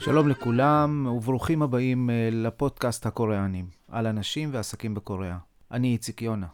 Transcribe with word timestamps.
שלום 0.00 0.28
לכולם 0.28 1.06
וברוכים 1.06 1.62
הבאים 1.62 2.10
אה, 2.10 2.28
לפודקאסט 2.32 3.06
הקוריאנים 3.06 3.68
על 3.88 4.06
אנשים 4.06 4.48
ועסקים 4.52 4.94
בקוריאה. 4.94 5.38
אני 5.70 5.92
איציק 5.92 6.22
יונה. 6.22 6.46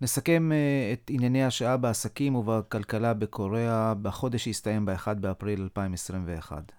נסכם 0.00 0.52
אה, 0.52 0.92
את 0.92 1.10
ענייני 1.10 1.44
השעה 1.44 1.76
בעסקים 1.76 2.34
ובכלכלה 2.34 3.14
בקוריאה 3.14 3.94
בחודש 3.94 4.44
שהסתיים 4.44 4.86
ב-1 4.86 5.14
באפריל 5.14 5.62
2021. 5.62 6.72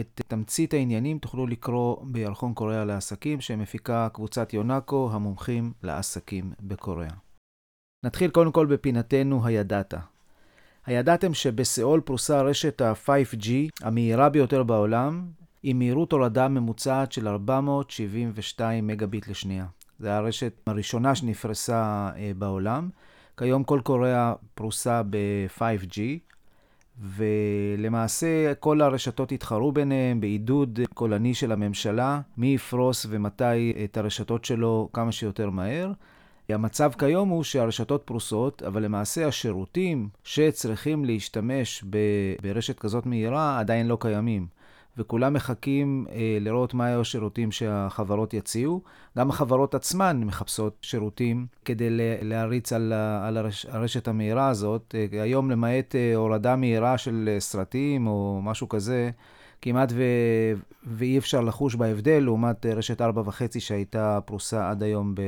את 0.00 0.20
תמצית 0.28 0.74
העניינים 0.74 1.18
תוכלו 1.18 1.46
לקרוא 1.46 1.96
בירחון 2.04 2.54
קוריאה 2.54 2.84
לעסקים 2.84 3.40
שמפיקה 3.40 4.08
קבוצת 4.12 4.52
יונאקו, 4.52 5.10
המומחים 5.12 5.72
לעסקים 5.82 6.52
בקוריאה. 6.60 7.14
נתחיל 8.04 8.30
קודם 8.30 8.52
כל 8.52 8.66
בפינתנו 8.66 9.46
הידעת. 9.46 9.94
הידעתם 10.90 11.34
שבסיאול 11.34 12.00
פרוסה 12.00 12.42
רשת 12.42 12.80
ה-5G 12.80 13.48
המהירה 13.82 14.28
ביותר 14.28 14.62
בעולם, 14.62 15.26
עם 15.62 15.78
מהירות 15.78 16.12
הורדה 16.12 16.48
ממוצעת 16.48 17.12
של 17.12 17.28
472 17.28 18.86
מגביט 18.86 19.28
לשנייה. 19.28 19.66
זו 19.98 20.08
הרשת 20.08 20.52
הראשונה 20.66 21.14
שנפרסה 21.14 22.10
אה, 22.16 22.32
בעולם. 22.38 22.88
כיום 23.36 23.64
כל 23.64 23.80
קוריאה 23.84 24.32
פרוסה 24.54 25.02
ב-5G, 25.10 26.00
ולמעשה 27.00 28.54
כל 28.54 28.80
הרשתות 28.80 29.32
התחרו 29.32 29.72
ביניהם 29.72 30.20
בעידוד 30.20 30.80
קולני 30.94 31.34
של 31.34 31.52
הממשלה, 31.52 32.20
מי 32.36 32.46
יפרוס 32.46 33.06
ומתי 33.08 33.84
את 33.84 33.96
הרשתות 33.96 34.44
שלו 34.44 34.88
כמה 34.92 35.12
שיותר 35.12 35.50
מהר. 35.50 35.92
המצב 36.52 36.92
כיום 36.98 37.28
הוא 37.28 37.44
שהרשתות 37.44 38.02
פרוסות, 38.04 38.62
אבל 38.62 38.82
למעשה 38.82 39.26
השירותים 39.26 40.08
שצריכים 40.24 41.04
להשתמש 41.04 41.84
ברשת 42.42 42.78
כזאת 42.78 43.06
מהירה 43.06 43.58
עדיין 43.58 43.88
לא 43.88 43.96
קיימים. 44.00 44.46
וכולם 44.98 45.32
מחכים 45.32 46.06
אה, 46.12 46.38
לראות 46.40 46.74
מה 46.74 46.86
היו 46.86 47.00
השירותים 47.00 47.52
שהחברות 47.52 48.34
יציעו. 48.34 48.82
גם 49.18 49.30
החברות 49.30 49.74
עצמן 49.74 50.20
מחפשות 50.24 50.76
שירותים 50.82 51.46
כדי 51.64 51.88
להריץ 52.22 52.72
על, 52.72 52.92
על 53.22 53.36
הרש, 53.36 53.66
הרשת 53.66 54.08
המהירה 54.08 54.48
הזאת. 54.48 54.94
אה, 55.12 55.22
היום, 55.22 55.50
למעט 55.50 55.94
אה, 55.94 56.16
הורדה 56.16 56.56
מהירה 56.56 56.98
של 56.98 57.28
אה, 57.32 57.40
סרטים 57.40 58.06
או 58.06 58.40
משהו 58.42 58.68
כזה, 58.68 59.10
כמעט 59.62 59.92
ו... 59.92 60.02
ואי 60.84 61.18
אפשר 61.18 61.40
לחוש 61.40 61.74
בהבדל 61.74 62.18
לעומת 62.18 62.66
אה, 62.66 62.74
רשת 62.74 63.00
4.5 63.00 63.04
שהייתה 63.58 64.18
פרוסה 64.24 64.70
עד 64.70 64.82
היום 64.82 65.14
ב... 65.14 65.20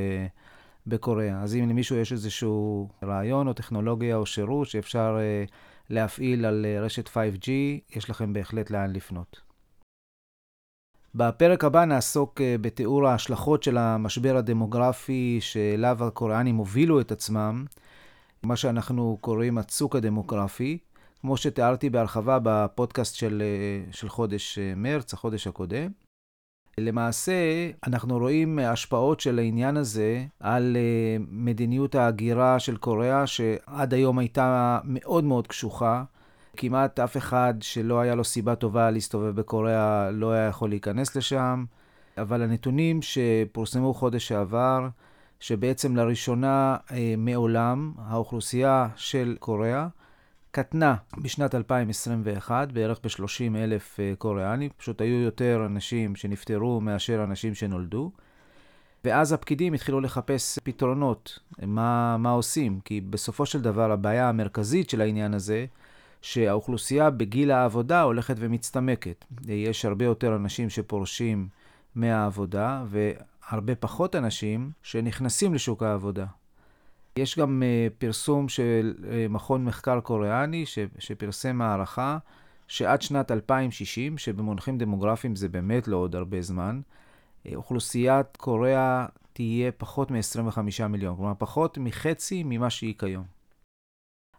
בקוריאה. 0.87 1.41
אז 1.41 1.55
אם 1.55 1.69
למישהו 1.69 1.95
יש 1.95 2.11
איזשהו 2.11 2.89
רעיון 3.03 3.47
או 3.47 3.53
טכנולוגיה 3.53 4.15
או 4.15 4.25
שירות 4.25 4.67
שאפשר 4.67 5.17
uh, 5.17 5.51
להפעיל 5.89 6.45
על 6.45 6.65
uh, 6.65 6.83
רשת 6.83 7.07
5G, 7.07 7.49
יש 7.95 8.09
לכם 8.09 8.33
בהחלט 8.33 8.71
לאן 8.71 8.93
לפנות. 8.93 9.41
בפרק 11.15 11.63
הבא 11.63 11.85
נעסוק 11.85 12.41
uh, 12.41 12.43
בתיאור 12.61 13.07
ההשלכות 13.07 13.63
של 13.63 13.77
המשבר 13.77 14.37
הדמוגרפי 14.37 15.37
שאליו 15.41 16.03
הקוריאנים 16.03 16.55
הובילו 16.55 17.01
את 17.01 17.11
עצמם, 17.11 17.65
מה 18.43 18.55
שאנחנו 18.55 19.17
קוראים 19.21 19.57
הצוק 19.57 19.95
הדמוגרפי, 19.95 20.77
כמו 21.21 21.37
שתיארתי 21.37 21.89
בהרחבה 21.89 22.39
בפודקאסט 22.43 23.15
של, 23.15 23.43
של 23.91 24.09
חודש 24.09 24.59
מרץ, 24.75 25.13
החודש 25.13 25.47
הקודם. 25.47 25.91
למעשה, 26.77 27.33
אנחנו 27.87 28.17
רואים 28.17 28.59
השפעות 28.59 29.19
של 29.19 29.39
העניין 29.39 29.77
הזה 29.77 30.25
על 30.39 30.77
אה, 30.79 31.25
מדיניות 31.29 31.95
ההגירה 31.95 32.59
של 32.59 32.77
קוריאה, 32.77 33.27
שעד 33.27 33.93
היום 33.93 34.19
הייתה 34.19 34.79
מאוד 34.83 35.23
מאוד 35.23 35.47
קשוחה. 35.47 36.03
כמעט 36.57 36.99
אף 36.99 37.17
אחד 37.17 37.53
שלא 37.61 37.99
היה 37.99 38.15
לו 38.15 38.23
סיבה 38.23 38.55
טובה 38.55 38.91
להסתובב 38.91 39.35
בקוריאה 39.35 40.11
לא 40.11 40.31
היה 40.31 40.47
יכול 40.47 40.69
להיכנס 40.69 41.15
לשם. 41.15 41.65
אבל 42.17 42.41
הנתונים 42.41 42.99
שפורסמו 43.01 43.93
חודש 43.93 44.27
שעבר, 44.27 44.87
שבעצם 45.39 45.95
לראשונה 45.95 46.77
אה, 46.91 47.13
מעולם 47.17 47.91
האוכלוסייה 47.97 48.87
של 48.95 49.35
קוריאה 49.39 49.87
קטנה 50.55 50.95
בשנת 51.17 51.55
2021, 51.55 52.71
בערך 52.71 52.99
ב-30 53.03 53.57
אלף 53.57 53.99
אה, 53.99 54.13
קוריאנים, 54.17 54.69
פשוט 54.77 55.01
היו 55.01 55.15
יותר 55.15 55.63
אנשים 55.65 56.15
שנפטרו 56.15 56.81
מאשר 56.81 57.23
אנשים 57.23 57.55
שנולדו. 57.55 58.11
ואז 59.03 59.33
הפקידים 59.33 59.73
התחילו 59.73 60.01
לחפש 60.01 60.59
פתרונות, 60.63 61.39
מה, 61.61 62.17
מה 62.17 62.29
עושים, 62.29 62.79
כי 62.85 63.01
בסופו 63.01 63.45
של 63.45 63.61
דבר 63.61 63.91
הבעיה 63.91 64.29
המרכזית 64.29 64.89
של 64.89 65.01
העניין 65.01 65.33
הזה, 65.33 65.65
שהאוכלוסייה 66.21 67.09
בגיל 67.09 67.51
העבודה 67.51 68.01
הולכת 68.01 68.35
ומצטמקת. 68.39 69.25
יש 69.47 69.85
הרבה 69.85 70.05
יותר 70.05 70.35
אנשים 70.35 70.69
שפורשים 70.69 71.47
מהעבודה, 71.95 72.83
והרבה 72.87 73.75
פחות 73.75 74.15
אנשים 74.15 74.71
שנכנסים 74.83 75.53
לשוק 75.53 75.83
העבודה. 75.83 76.25
יש 77.17 77.39
גם 77.39 77.63
uh, 77.63 77.93
פרסום 77.97 78.49
של 78.49 78.93
uh, 78.97 79.05
מכון 79.29 79.65
מחקר 79.65 79.99
קוריאני 79.99 80.65
שפרסם 80.99 81.61
הערכה 81.61 82.17
שעד 82.67 83.01
שנת 83.01 83.31
2060, 83.31 84.17
שבמונחים 84.17 84.77
דמוגרפיים 84.77 85.35
זה 85.35 85.49
באמת 85.49 85.87
לא 85.87 85.97
עוד 85.97 86.15
הרבה 86.15 86.41
זמן, 86.41 86.81
uh, 86.81 87.55
אוכלוסיית 87.55 88.37
קוריאה 88.37 89.05
תהיה 89.33 89.71
פחות 89.71 90.11
מ-25 90.11 90.87
מיליון, 90.89 91.15
כלומר 91.15 91.33
פחות 91.37 91.77
מחצי 91.77 92.43
ממה 92.45 92.69
שהיא 92.69 92.93
כיום. 92.99 93.23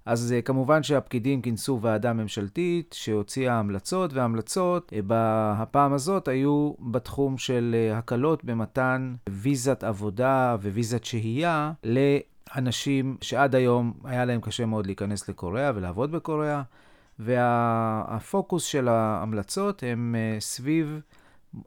אז 0.06 0.34
כמובן 0.44 0.82
שהפקידים 0.82 1.42
כינסו 1.42 1.78
ועדה 1.82 2.12
ממשלתית 2.12 2.94
שהוציאה 2.98 3.58
המלצות, 3.58 4.12
וההמלצות 4.12 4.92
בהפעם 5.06 5.92
הזאת 5.92 6.28
היו 6.28 6.72
בתחום 6.80 7.38
של 7.38 7.90
הקלות 7.94 8.44
במתן 8.44 9.14
ויזת 9.28 9.84
עבודה 9.84 10.56
וויזת 10.62 11.04
שהייה 11.04 11.72
אנשים 12.56 13.16
שעד 13.20 13.54
היום 13.54 13.92
היה 14.04 14.24
להם 14.24 14.40
קשה 14.40 14.66
מאוד 14.66 14.86
להיכנס 14.86 15.28
לקוריאה 15.28 15.72
ולעבוד 15.74 16.12
בקוריאה, 16.12 16.62
והפוקוס 17.18 18.64
של 18.64 18.88
ההמלצות 18.88 19.82
הם 19.82 20.14
אה, 20.18 20.40
סביב 20.40 21.00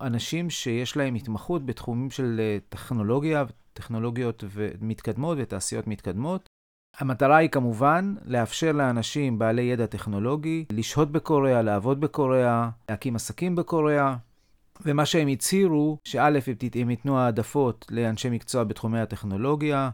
אנשים 0.02 0.50
שיש 0.50 0.98
להם 0.98 1.16
התמחות 1.16 1.66
בתחומים 1.66 2.10
של 2.10 2.40
אה, 2.40 2.58
טכנולוגיה, 2.70 3.46
טכנולוגיות 3.74 4.44
מתקדמות 4.82 5.38
ותעשיות 5.42 5.88
מתקדמות. 5.88 6.50
המטרה 7.00 7.38
היא 7.38 7.50
כמובן 7.50 8.16
לאפשר 8.26 8.72
לאנשים 8.72 9.40
בעלי 9.40 9.62
ידע 9.62 9.86
טכנולוגי 9.86 10.66
לשהות 10.72 11.12
בקוריאה, 11.12 11.62
לעבוד 11.62 12.02
בקוריאה, 12.02 12.70
להקים 12.90 13.16
עסקים 13.16 13.56
בקוריאה. 13.56 14.16
ומה 14.86 15.06
שהם 15.06 15.28
הצהירו, 15.28 15.98
שא', 16.04 16.40
הם 16.76 16.90
ייתנו 16.90 17.20
העדפות 17.20 17.86
לאנשי 17.90 18.30
מקצוע 18.30 18.64
בתחומי 18.64 19.00
הטכנולוגיה, 19.00 19.90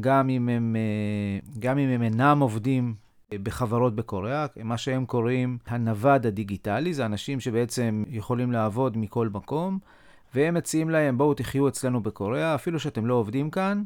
גם 0.00 0.30
אם 0.30 0.48
הם, 0.48 0.76
אה, 0.76 1.58
גם 1.58 1.78
אם 1.78 1.88
הם 1.88 2.02
אינם 2.02 2.38
עובדים 2.40 2.94
אה, 3.32 3.38
בחברות 3.42 3.94
בקוריאה, 3.94 4.46
מה 4.62 4.78
שהם 4.78 5.06
קוראים 5.06 5.58
הנווד 5.66 6.26
הדיגיטלי, 6.26 6.94
זה 6.94 7.06
אנשים 7.06 7.40
שבעצם 7.40 8.04
יכולים 8.08 8.52
לעבוד 8.52 8.96
מכל 8.96 9.28
מקום, 9.28 9.78
והם 10.34 10.54
מציעים 10.54 10.90
להם, 10.90 11.18
בואו 11.18 11.34
תחיו 11.34 11.68
אצלנו 11.68 12.02
בקוריאה, 12.02 12.54
אפילו 12.54 12.80
שאתם 12.80 13.06
לא 13.06 13.14
עובדים 13.14 13.50
כאן, 13.50 13.82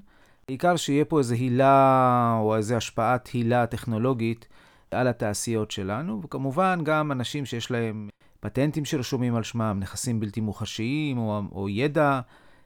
בעיקר 0.48 0.76
שיהיה 0.76 1.04
פה 1.04 1.18
איזו 1.18 1.34
הילה 1.34 2.36
או 2.40 2.56
איזו 2.56 2.74
השפעת 2.74 3.28
הילה 3.28 3.66
טכנולוגית 3.66 4.48
על 4.90 5.08
התעשיות 5.08 5.70
שלנו, 5.70 6.20
וכמובן 6.24 6.80
גם 6.82 7.12
אנשים 7.12 7.46
שיש 7.46 7.70
להם 7.70 8.08
פטנטים 8.40 8.84
שרשומים 8.84 9.34
על 9.34 9.42
שמם, 9.42 9.76
נכסים 9.80 10.20
בלתי 10.20 10.40
מוחשיים 10.40 11.18
או, 11.18 11.42
או 11.52 11.68
ידע 11.68 12.20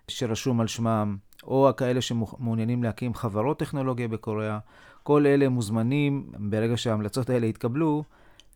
שרשום 0.09 0.60
על 0.60 0.66
שמם. 0.66 1.16
או 1.42 1.70
כאלה 1.76 2.00
שמעוניינים 2.00 2.83
להקים 2.83 3.15
חברות 3.15 3.59
טכנולוגיה 3.59 4.09
בקוריאה, 4.09 4.59
כל 5.03 5.27
אלה 5.27 5.48
מוזמנים, 5.48 6.27
ברגע 6.39 6.77
שההמלצות 6.77 7.30
האלה 7.30 7.47
יתקבלו, 7.47 8.04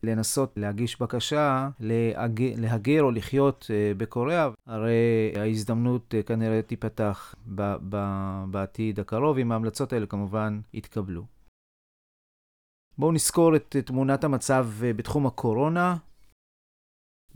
לנסות 0.02 0.52
להגיש 0.56 1.00
בקשה 1.00 1.68
להגר, 1.80 2.52
להגר 2.56 3.02
או 3.02 3.10
לחיות 3.10 3.66
אה, 3.70 3.92
בקוריאה. 3.96 4.48
הרי 4.66 5.32
ההזדמנות 5.36 6.14
אה, 6.14 6.22
כנראה 6.22 6.62
תיפתח 6.62 7.34
בעתיד 8.50 9.00
הקרוב, 9.00 9.38
אם 9.38 9.52
ההמלצות 9.52 9.92
האלה 9.92 10.06
כמובן 10.06 10.60
יתקבלו. 10.74 11.24
בואו 12.98 13.12
נזכור 13.12 13.56
את 13.56 13.76
תמונת 13.84 14.24
המצב 14.24 14.68
אה, 14.84 14.92
בתחום 14.92 15.26
הקורונה. 15.26 15.96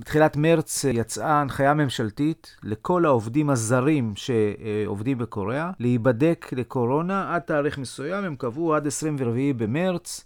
בתחילת 0.00 0.36
מרץ 0.36 0.84
אה, 0.84 0.90
יצאה 0.90 1.40
הנחיה 1.40 1.74
ממשלתית 1.74 2.56
לכל 2.62 3.04
העובדים 3.04 3.50
הזרים 3.50 4.12
שעובדים 4.16 5.18
בקוריאה 5.18 5.70
להיבדק 5.78 6.46
לקורונה 6.52 7.34
עד 7.34 7.42
תאריך 7.42 7.78
מסוים, 7.78 8.24
הם 8.24 8.36
קבעו 8.36 8.74
עד 8.74 8.86
24 8.86 9.40
במרץ. 9.56 10.24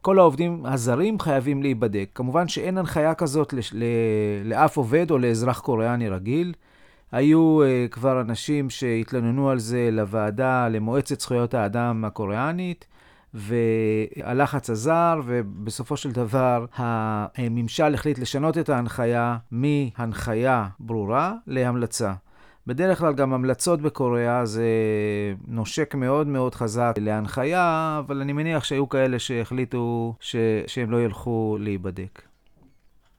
כל 0.00 0.18
העובדים 0.18 0.66
הזרים 0.66 1.20
חייבים 1.20 1.62
להיבדק. 1.62 2.08
כמובן 2.14 2.48
שאין 2.48 2.78
הנחיה 2.78 3.14
כזאת 3.14 3.54
לאף 4.44 4.76
עובד 4.76 5.10
או 5.10 5.18
לאזרח 5.18 5.60
קוריאני 5.60 6.08
רגיל. 6.08 6.52
היו 7.12 7.60
uh, 7.62 7.88
כבר 7.90 8.20
אנשים 8.20 8.70
שהתלוננו 8.70 9.50
על 9.50 9.58
זה 9.58 9.88
לוועדה, 9.92 10.68
למועצת 10.68 11.20
זכויות 11.20 11.54
האדם 11.54 12.04
הקוריאנית, 12.04 12.86
והלחץ 13.34 14.70
עזר, 14.70 15.20
ובסופו 15.24 15.96
של 15.96 16.12
דבר 16.12 16.66
הממשל 16.76 17.94
החליט 17.94 18.18
לשנות 18.18 18.58
את 18.58 18.68
ההנחיה 18.68 19.36
מהנחיה 19.50 20.68
ברורה 20.80 21.34
להמלצה. 21.46 22.12
בדרך 22.66 22.98
כלל 22.98 23.14
גם 23.14 23.32
המלצות 23.32 23.80
בקוריאה 23.80 24.46
זה 24.46 24.64
נושק 25.46 25.94
מאוד 25.94 26.26
מאוד 26.26 26.54
חזק 26.54 26.94
להנחיה, 27.00 27.96
אבל 28.06 28.20
אני 28.20 28.32
מניח 28.32 28.64
שהיו 28.64 28.88
כאלה 28.88 29.18
שהחליטו 29.18 30.14
ש... 30.20 30.36
שהם 30.66 30.90
לא 30.90 31.02
ילכו 31.02 31.56
להיבדק. 31.60 32.22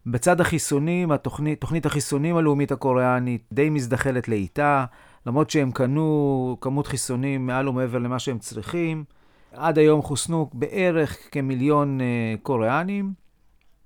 בצד 0.05 0.41
החיסונים, 0.41 1.11
התוכנית, 1.11 1.61
תוכנית 1.61 1.85
החיסונים 1.85 2.37
הלאומית 2.37 2.71
הקוריאנית 2.71 3.43
די 3.51 3.69
מזדחלת 3.69 4.27
לאיטה, 4.27 4.85
למרות 5.25 5.49
שהם 5.49 5.71
קנו 5.71 6.57
כמות 6.61 6.87
חיסונים 6.87 7.47
מעל 7.47 7.67
ומעבר 7.67 7.97
למה 7.97 8.19
שהם 8.19 8.39
צריכים. 8.39 9.03
עד 9.55 9.77
היום 9.77 10.01
חוסנו 10.01 10.49
בערך 10.53 11.17
כמיליון 11.31 11.99
uh, 11.99 12.03
קוריאנים. 12.41 13.13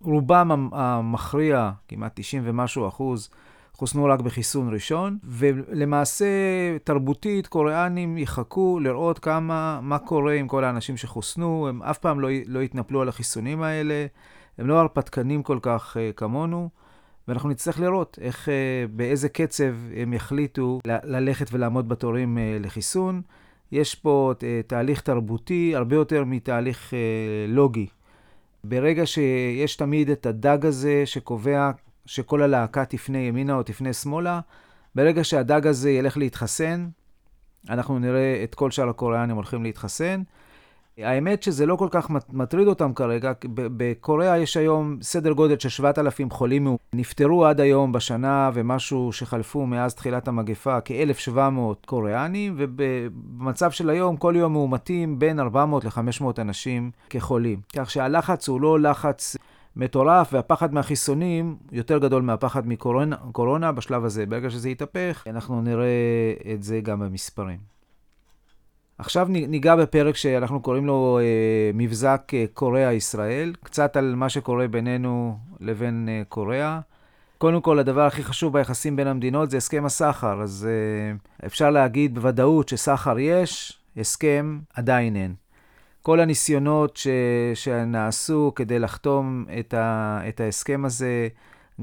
רובם 0.01 0.69
המכריע, 0.73 1.71
כמעט 1.87 2.11
90 2.15 2.41
ומשהו 2.45 2.87
אחוז, 2.87 3.29
חוסנו 3.73 4.05
רק 4.05 4.19
בחיסון 4.19 4.73
ראשון, 4.73 5.17
ולמעשה 5.23 6.25
תרבותית 6.83 7.47
קוריאנים 7.47 8.17
יחכו 8.17 8.79
לראות 8.79 9.19
כמה, 9.19 9.79
מה 9.81 9.99
קורה 9.99 10.33
עם 10.33 10.47
כל 10.47 10.63
האנשים 10.63 10.97
שחוסנו, 10.97 11.67
הם 11.69 11.83
אף 11.83 11.97
פעם 11.97 12.19
לא, 12.19 12.29
לא 12.45 12.59
יתנפלו 12.59 13.01
על 13.01 13.09
החיסונים 13.09 13.61
האלה, 13.61 14.05
הם 14.57 14.67
לא 14.67 14.79
הרפתקנים 14.79 15.43
כל 15.43 15.59
כך 15.61 15.97
uh, 15.97 16.13
כמונו, 16.15 16.69
ואנחנו 17.27 17.49
נצטרך 17.49 17.79
לראות 17.79 18.19
איך, 18.21 18.47
uh, 18.47 18.51
באיזה 18.91 19.29
קצב 19.29 19.73
הם 19.95 20.13
יחליטו 20.13 20.79
ל- 20.87 21.15
ללכת 21.17 21.53
ולעמוד 21.53 21.89
בתורים 21.89 22.37
uh, 22.37 22.65
לחיסון. 22.65 23.21
יש 23.71 23.95
פה 23.95 24.33
uh, 24.37 24.41
תהליך 24.67 25.01
תרבותי 25.01 25.75
הרבה 25.75 25.95
יותר 25.95 26.23
מתהליך 26.23 26.89
uh, 26.89 26.93
לוגי. 27.47 27.87
ברגע 28.63 29.05
שיש 29.05 29.75
תמיד 29.75 30.09
את 30.09 30.25
הדג 30.25 30.65
הזה 30.65 31.05
שקובע 31.05 31.71
שכל 32.05 32.41
הלהקה 32.41 32.85
תפנה 32.85 33.17
ימינה 33.17 33.55
או 33.55 33.63
תפנה 33.63 33.93
שמאלה, 33.93 34.39
ברגע 34.95 35.23
שהדג 35.23 35.67
הזה 35.67 35.91
ילך 35.91 36.17
להתחסן, 36.17 36.87
אנחנו 37.69 37.99
נראה 37.99 38.41
את 38.43 38.55
כל 38.55 38.71
שאר 38.71 38.89
הקוריאנים 38.89 39.35
הולכים 39.35 39.63
להתחסן. 39.63 40.21
האמת 41.03 41.43
שזה 41.43 41.65
לא 41.65 41.75
כל 41.75 41.87
כך 41.91 42.09
מטריד 42.33 42.67
אותם 42.67 42.93
כרגע. 42.93 43.31
בקוריאה 43.53 44.37
יש 44.37 44.57
היום 44.57 44.97
סדר 45.01 45.31
גודל 45.31 45.59
של 45.59 45.69
7,000 45.69 46.29
חולים. 46.29 46.67
נפטרו 46.93 47.45
עד 47.45 47.59
היום 47.59 47.91
בשנה 47.91 48.49
ומשהו 48.53 49.11
שחלפו 49.11 49.65
מאז 49.65 49.93
תחילת 49.93 50.27
המגפה 50.27 50.81
כ-1,700 50.85 51.85
קוריאנים, 51.85 52.55
ובמצב 52.57 53.71
של 53.71 53.89
היום 53.89 54.17
כל 54.17 54.33
יום 54.37 54.53
מאומתים 54.53 55.19
בין 55.19 55.39
400 55.39 55.85
ל-500 55.85 56.23
אנשים 56.37 56.91
כחולים. 57.09 57.59
כך 57.75 57.89
שהלחץ 57.89 58.49
הוא 58.49 58.61
לא 58.61 58.79
לחץ 58.79 59.37
מטורף, 59.75 60.33
והפחד 60.33 60.73
מהחיסונים 60.73 61.55
יותר 61.71 61.97
גדול 61.97 62.21
מהפחד 62.21 62.67
מקורונה 62.67 63.71
בשלב 63.71 64.05
הזה. 64.05 64.25
ברגע 64.25 64.49
שזה 64.49 64.69
יתהפך, 64.69 65.23
אנחנו 65.29 65.61
נראה 65.61 65.87
את 66.53 66.63
זה 66.63 66.79
גם 66.79 66.99
במספרים. 66.99 67.78
עכשיו 68.99 69.27
ניגע 69.29 69.75
בפרק 69.75 70.15
שאנחנו 70.15 70.61
קוראים 70.61 70.85
לו 70.85 71.19
אה, 71.21 71.71
מבזק 71.73 72.31
אה, 72.33 72.45
קוריאה-ישראל, 72.53 73.53
קצת 73.63 73.97
על 73.97 74.15
מה 74.15 74.29
שקורה 74.29 74.67
בינינו 74.67 75.37
לבין 75.59 76.09
אה, 76.11 76.21
קוריאה. 76.29 76.79
קודם 77.37 77.61
כל, 77.61 77.79
הדבר 77.79 78.01
הכי 78.05 78.23
חשוב 78.23 78.53
ביחסים 78.53 78.95
בין 78.95 79.07
המדינות 79.07 79.51
זה 79.51 79.57
הסכם 79.57 79.85
הסחר, 79.85 80.41
אז 80.41 80.67
אה, 80.69 81.45
אפשר 81.47 81.69
להגיד 81.69 82.15
בוודאות 82.15 82.69
שסחר 82.69 83.19
יש, 83.19 83.79
הסכם 83.97 84.59
עדיין 84.73 85.15
אין. 85.15 85.33
כל 86.01 86.19
הניסיונות 86.19 86.97
ש, 86.97 87.07
שנעשו 87.53 88.51
כדי 88.55 88.79
לחתום 88.79 89.45
את, 89.59 89.73
ה, 89.73 90.19
את 90.27 90.39
ההסכם 90.39 90.85
הזה, 90.85 91.27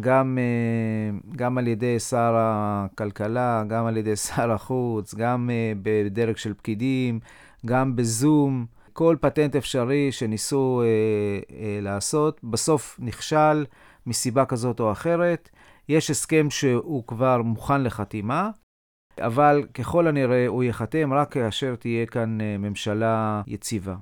גם, 0.01 0.39
אה, 0.39 1.19
גם 1.37 1.59
על 1.59 1.67
ידי 1.69 1.99
שר 1.99 2.35
הכלכלה, 2.37 3.65
גם 3.69 3.87
על 3.87 3.97
ידי 3.97 4.17
שר 4.17 4.53
החוץ, 4.53 5.15
גם 5.15 5.51
אה, 5.51 5.73
בדרג 5.83 6.37
של 6.37 6.55
פקידים, 6.55 7.21
גם 7.67 7.97
בזום, 7.97 8.67
כל 8.93 9.17
פטנט 9.21 9.57
אפשרי 9.57 10.13
שניסו 10.13 10.83
אה, 10.83 11.79
לעשות, 11.83 12.41
בסוף 12.45 12.97
נכשל 13.03 13.65
מסיבה 14.07 14.45
כזאת 14.45 14.81
או 14.81 14.93
אחרת. 14.93 15.51
יש 15.89 16.11
הסכם 16.11 16.51
שהוא 16.51 17.05
כבר 17.07 17.43
מוכן 17.43 17.83
לחתימה, 17.83 18.51
אבל 19.21 19.65
ככל 19.75 20.07
הנראה 20.07 20.47
הוא 20.47 20.65
ייחתם 20.65 21.13
רק 21.13 21.33
כאשר 21.33 21.75
תהיה 21.77 22.07
כאן 22.07 22.39
ממשלה 22.59 23.43
יציבה. 23.47 23.95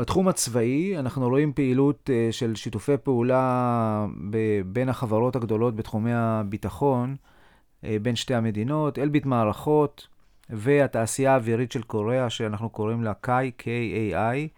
בתחום 0.00 0.28
הצבאי 0.28 0.98
אנחנו 0.98 1.28
רואים 1.28 1.52
פעילות 1.52 2.10
אה, 2.12 2.28
של 2.30 2.54
שיתופי 2.54 2.96
פעולה 2.96 4.06
בין 4.66 4.88
החברות 4.88 5.36
הגדולות 5.36 5.76
בתחומי 5.76 6.12
הביטחון 6.14 7.16
אה, 7.84 7.96
בין 8.02 8.16
שתי 8.16 8.34
המדינות, 8.34 8.98
אלביט 8.98 9.26
מערכות 9.26 10.06
והתעשייה 10.50 11.32
האווירית 11.32 11.72
של 11.72 11.82
קוריאה, 11.82 12.30
שאנחנו 12.30 12.70
קוראים 12.70 13.04
לה 13.04 13.14
קאי, 13.14 13.50
K-A-I, 13.58 14.48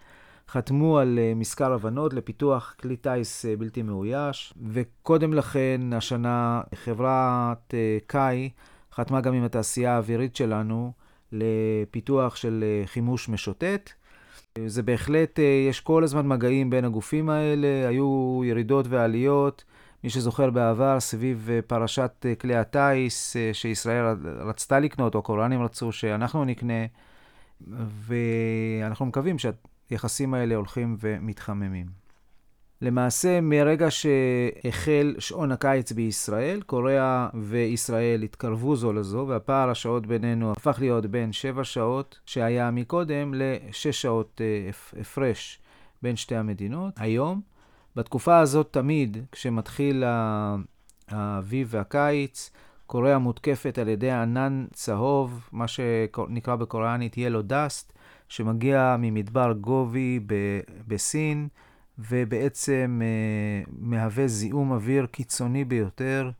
חתמו 0.48 0.98
על 0.98 1.18
מזכר 1.36 1.72
הבנות 1.72 2.14
לפיתוח 2.14 2.74
כלי 2.80 2.96
טיס 2.96 3.44
בלתי 3.58 3.82
מאויש, 3.82 4.54
וקודם 4.72 5.34
לכן 5.34 5.80
השנה 5.92 6.62
חברת 6.74 7.74
קאי 8.06 8.50
חתמה 8.92 9.20
גם 9.20 9.34
עם 9.34 9.44
התעשייה 9.44 9.94
האווירית 9.94 10.36
שלנו 10.36 10.92
לפיתוח 11.32 12.36
של 12.36 12.64
אה, 12.66 12.86
חימוש 12.86 13.28
משוטט. 13.28 13.90
זה 14.66 14.82
בהחלט, 14.82 15.38
אה, 15.38 15.66
יש 15.68 15.80
כל 15.80 16.04
הזמן 16.04 16.26
מגעים 16.26 16.70
בין 16.70 16.84
הגופים 16.84 17.30
האלה, 17.30 17.88
היו 17.88 18.40
ירידות 18.44 18.86
ועליות. 18.88 19.64
מי 20.04 20.10
שזוכר 20.10 20.50
בעבר, 20.50 21.00
סביב 21.00 21.48
אה, 21.50 21.62
פרשת 21.62 22.26
כלי 22.40 22.56
הטיס 22.56 23.36
שישראל 23.52 24.16
רצתה 24.24 24.78
לקנות, 24.80 25.14
או 25.14 25.20
הקוראנים 25.20 25.62
רצו 25.62 25.92
שאנחנו 25.92 26.44
נקנה, 26.44 26.86
ואנחנו 28.06 29.06
מקווים 29.06 29.36
שהיחסים 29.38 30.34
האלה 30.34 30.54
הולכים 30.54 30.96
ומתחממים. 31.00 32.01
למעשה, 32.82 33.40
מרגע 33.40 33.90
שהחל 33.90 35.14
שעון 35.18 35.52
הקיץ 35.52 35.92
בישראל, 35.92 36.62
קוריאה 36.62 37.28
וישראל 37.34 38.22
התקרבו 38.22 38.76
זו 38.76 38.92
לזו, 38.92 39.24
והפער 39.28 39.70
השעות 39.70 40.06
בינינו 40.06 40.52
הפך 40.52 40.76
להיות 40.80 41.06
בין 41.06 41.32
7 41.32 41.64
שעות 41.64 42.18
שהיה 42.26 42.70
מקודם 42.70 43.34
ל-6 43.34 43.92
שעות 43.92 44.40
אה, 44.40 45.00
הפרש 45.00 45.60
בין 46.02 46.16
שתי 46.16 46.36
המדינות. 46.36 46.94
היום, 46.96 47.40
בתקופה 47.96 48.38
הזאת 48.38 48.68
תמיד, 48.70 49.18
כשמתחיל 49.32 50.04
האביב 51.08 51.68
והקיץ, 51.70 52.50
קוריאה 52.86 53.18
מותקפת 53.18 53.78
על 53.78 53.88
ידי 53.88 54.10
ענן 54.10 54.66
צהוב, 54.72 55.48
מה 55.52 55.68
שנקרא 55.68 56.56
בקוריאנית 56.56 57.14
Yellow 57.14 57.50
Dust, 57.50 57.92
שמגיע 58.28 58.96
ממדבר 58.98 59.52
גובי 59.52 60.20
בסין. 60.86 61.48
ובעצם 61.98 63.00
אה, 63.02 63.72
מהווה 63.78 64.28
זיהום 64.28 64.72
אוויר 64.72 65.06
קיצוני 65.06 65.64
ביותר, 65.64 66.30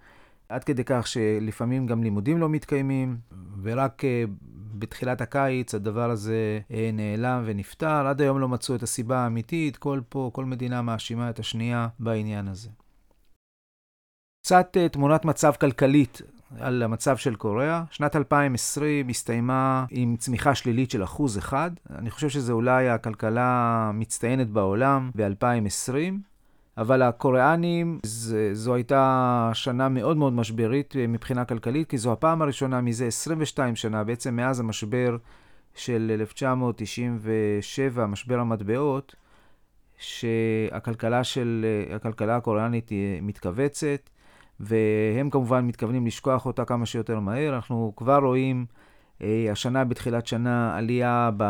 עד 0.48 0.64
כדי 0.64 0.82
כך 0.86 1.06
שלפעמים 1.06 1.86
גם 1.86 2.02
לימודים 2.02 2.38
לא 2.38 2.48
מתקיימים, 2.48 3.16
ורק 3.62 4.04
אה, 4.04 4.24
בתחילת 4.74 5.20
הקיץ 5.20 5.74
הדבר 5.74 6.10
הזה 6.10 6.60
אה, 6.70 6.90
נעלם 6.92 7.42
ונפתר. 7.46 8.06
עד 8.06 8.20
היום 8.20 8.40
לא 8.40 8.48
מצאו 8.48 8.74
את 8.74 8.82
הסיבה 8.82 9.18
האמיתית, 9.18 9.76
כל 9.76 10.00
פה, 10.08 10.30
כל 10.32 10.44
מדינה 10.44 10.82
מאשימה 10.82 11.30
את 11.30 11.38
השנייה 11.38 11.88
בעניין 11.98 12.48
הזה. 12.48 12.70
קצת 14.44 14.76
תמונת 14.92 15.24
מצב 15.24 15.52
כלכלית 15.60 16.22
על 16.60 16.82
המצב 16.82 17.16
של 17.16 17.34
קוריאה. 17.34 17.82
שנת 17.90 18.16
2020 18.16 19.08
הסתיימה 19.08 19.84
עם 19.90 20.16
צמיחה 20.18 20.54
שלילית 20.54 20.90
של 20.90 21.04
אחוז 21.04 21.38
אחד. 21.38 21.70
אני 21.98 22.10
חושב 22.10 22.28
שזו 22.28 22.52
אולי 22.52 22.88
הכלכלה 22.88 23.76
המצטיינת 23.88 24.48
בעולם 24.48 25.10
ב-2020. 25.14 25.94
אבל 26.78 27.02
הקוריאנים, 27.02 27.98
זו 28.52 28.74
הייתה 28.74 29.50
שנה 29.54 29.88
מאוד 29.88 30.16
מאוד 30.16 30.32
משברית 30.32 30.94
מבחינה 31.08 31.44
כלכלית, 31.44 31.90
כי 31.90 31.98
זו 31.98 32.12
הפעם 32.12 32.42
הראשונה 32.42 32.80
מזה 32.80 33.06
22 33.06 33.76
שנה, 33.76 34.04
בעצם 34.04 34.36
מאז 34.36 34.60
המשבר 34.60 35.16
של 35.74 36.16
1997, 36.20 38.06
משבר 38.06 38.38
המטבעות, 38.38 39.14
שהכלכלה 39.98 41.24
של, 41.24 41.66
הכלכלה 41.94 42.36
הקוריאנית 42.36 42.90
מתכווצת. 43.22 44.10
והם 44.62 45.30
כמובן 45.30 45.66
מתכוונים 45.66 46.06
לשכוח 46.06 46.46
אותה 46.46 46.64
כמה 46.64 46.86
שיותר 46.86 47.20
מהר. 47.20 47.54
אנחנו 47.54 47.92
כבר 47.96 48.18
רואים 48.18 48.66
אה, 49.22 49.48
השנה, 49.52 49.84
בתחילת 49.84 50.26
שנה, 50.26 50.76
עלייה 50.76 51.30
ב, 51.36 51.44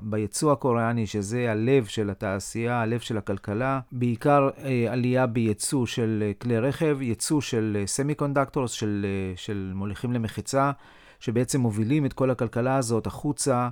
ביצוא 0.00 0.52
הקוריאני, 0.52 1.06
שזה 1.06 1.50
הלב 1.50 1.84
של 1.84 2.10
התעשייה, 2.10 2.80
הלב 2.80 3.00
של 3.00 3.18
הכלכלה. 3.18 3.80
בעיקר 3.92 4.48
אה, 4.64 4.86
עלייה 4.92 5.26
ביצוא 5.26 5.86
של 5.86 6.22
אה, 6.26 6.32
כלי 6.38 6.58
רכב, 6.58 6.98
יצוא 7.00 7.40
של 7.40 7.82
semiconductors, 7.86 8.70
של, 8.70 9.06
של 9.36 9.72
מוליכים 9.74 10.12
למחצה, 10.12 10.70
שבעצם 11.20 11.60
מובילים 11.60 12.06
את 12.06 12.12
כל 12.12 12.30
הכלכלה 12.30 12.76
הזאת 12.76 13.06
החוצה 13.06 13.68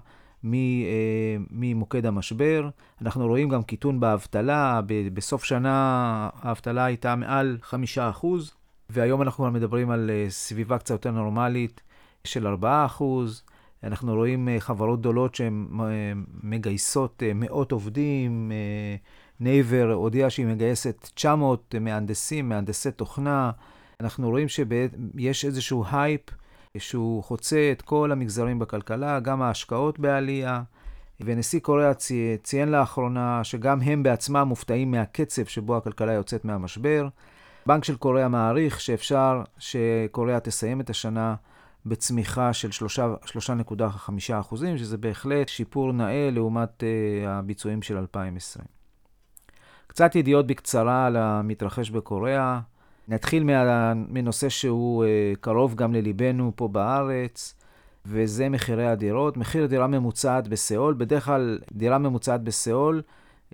ממוקד 1.50 2.06
המשבר. 2.06 2.68
אנחנו 3.02 3.26
רואים 3.26 3.48
גם 3.48 3.62
קיטון 3.62 4.00
באבטלה, 4.00 4.80
בסוף 5.14 5.44
שנה 5.44 6.28
האבטלה 6.42 6.84
הייתה 6.84 7.16
מעל 7.16 7.58
חמישה 7.62 8.10
אחוז, 8.10 8.54
והיום 8.92 9.22
אנחנו 9.22 9.50
מדברים 9.50 9.90
על 9.90 10.10
סביבה 10.28 10.78
קצת 10.78 10.90
יותר 10.90 11.10
נורמלית 11.10 11.80
של 12.24 12.46
ארבעה 12.46 12.86
אחוז. 12.86 13.42
אנחנו 13.84 14.14
רואים 14.14 14.48
חברות 14.58 15.00
גדולות 15.00 15.34
שהן 15.34 15.66
מגייסות 16.42 17.22
מאות 17.34 17.72
עובדים. 17.72 18.52
נייבר 19.40 19.92
הודיעה 19.92 20.30
שהיא 20.30 20.46
מגייסת 20.46 21.10
900 21.14 21.74
מהנדסים, 21.80 22.48
מהנדסי 22.48 22.90
תוכנה. 22.90 23.50
אנחנו 24.00 24.30
רואים 24.30 24.48
שיש 24.48 25.44
איזשהו 25.44 25.84
הייפ 25.92 26.20
שהוא 26.78 27.22
חוצה 27.22 27.72
את 27.72 27.82
כל 27.82 28.12
המגזרים 28.12 28.58
בכלכלה, 28.58 29.20
גם 29.20 29.42
ההשקעות 29.42 29.98
בעלייה. 29.98 30.62
ונשיא 31.20 31.60
קוריאה 31.60 31.94
צי, 31.94 32.36
ציין 32.42 32.68
לאחרונה 32.68 33.44
שגם 33.44 33.80
הם 33.80 34.02
בעצמם 34.02 34.44
מופתעים 34.48 34.90
מהקצב 34.90 35.44
שבו 35.44 35.76
הכלכלה 35.76 36.12
יוצאת 36.12 36.44
מהמשבר. 36.44 37.08
בנק 37.66 37.84
של 37.84 37.96
קוריאה 37.96 38.28
מעריך 38.28 38.80
שאפשר 38.80 39.42
שקוריאה 39.58 40.40
תסיים 40.40 40.80
את 40.80 40.90
השנה 40.90 41.34
בצמיחה 41.86 42.52
של 42.52 42.86
3.5 42.86 43.84
אחוזים, 44.40 44.78
שזה 44.78 44.96
בהחלט 44.96 45.48
שיפור 45.48 45.92
נאה 45.92 46.28
לעומת 46.32 46.82
uh, 46.82 47.28
הביצועים 47.28 47.82
של 47.82 47.96
2020. 47.96 48.64
קצת 49.86 50.14
ידיעות 50.14 50.46
בקצרה 50.46 51.06
על 51.06 51.16
המתרחש 51.16 51.90
בקוריאה. 51.90 52.60
נתחיל 53.08 53.44
מה, 53.44 53.94
מנושא 53.94 54.48
שהוא 54.48 55.04
uh, 55.04 55.36
קרוב 55.40 55.74
גם 55.74 55.94
לליבנו 55.94 56.52
פה 56.56 56.68
בארץ, 56.68 57.54
וזה 58.06 58.48
מחירי 58.48 58.86
הדירות. 58.86 59.36
מחיר 59.36 59.66
דירה 59.66 59.86
ממוצעת 59.86 60.48
בסיאול, 60.48 60.94
בדרך 60.94 61.24
כלל 61.24 61.58
דירה 61.72 61.98
ממוצעת 61.98 62.42
בסיאול 62.42 63.02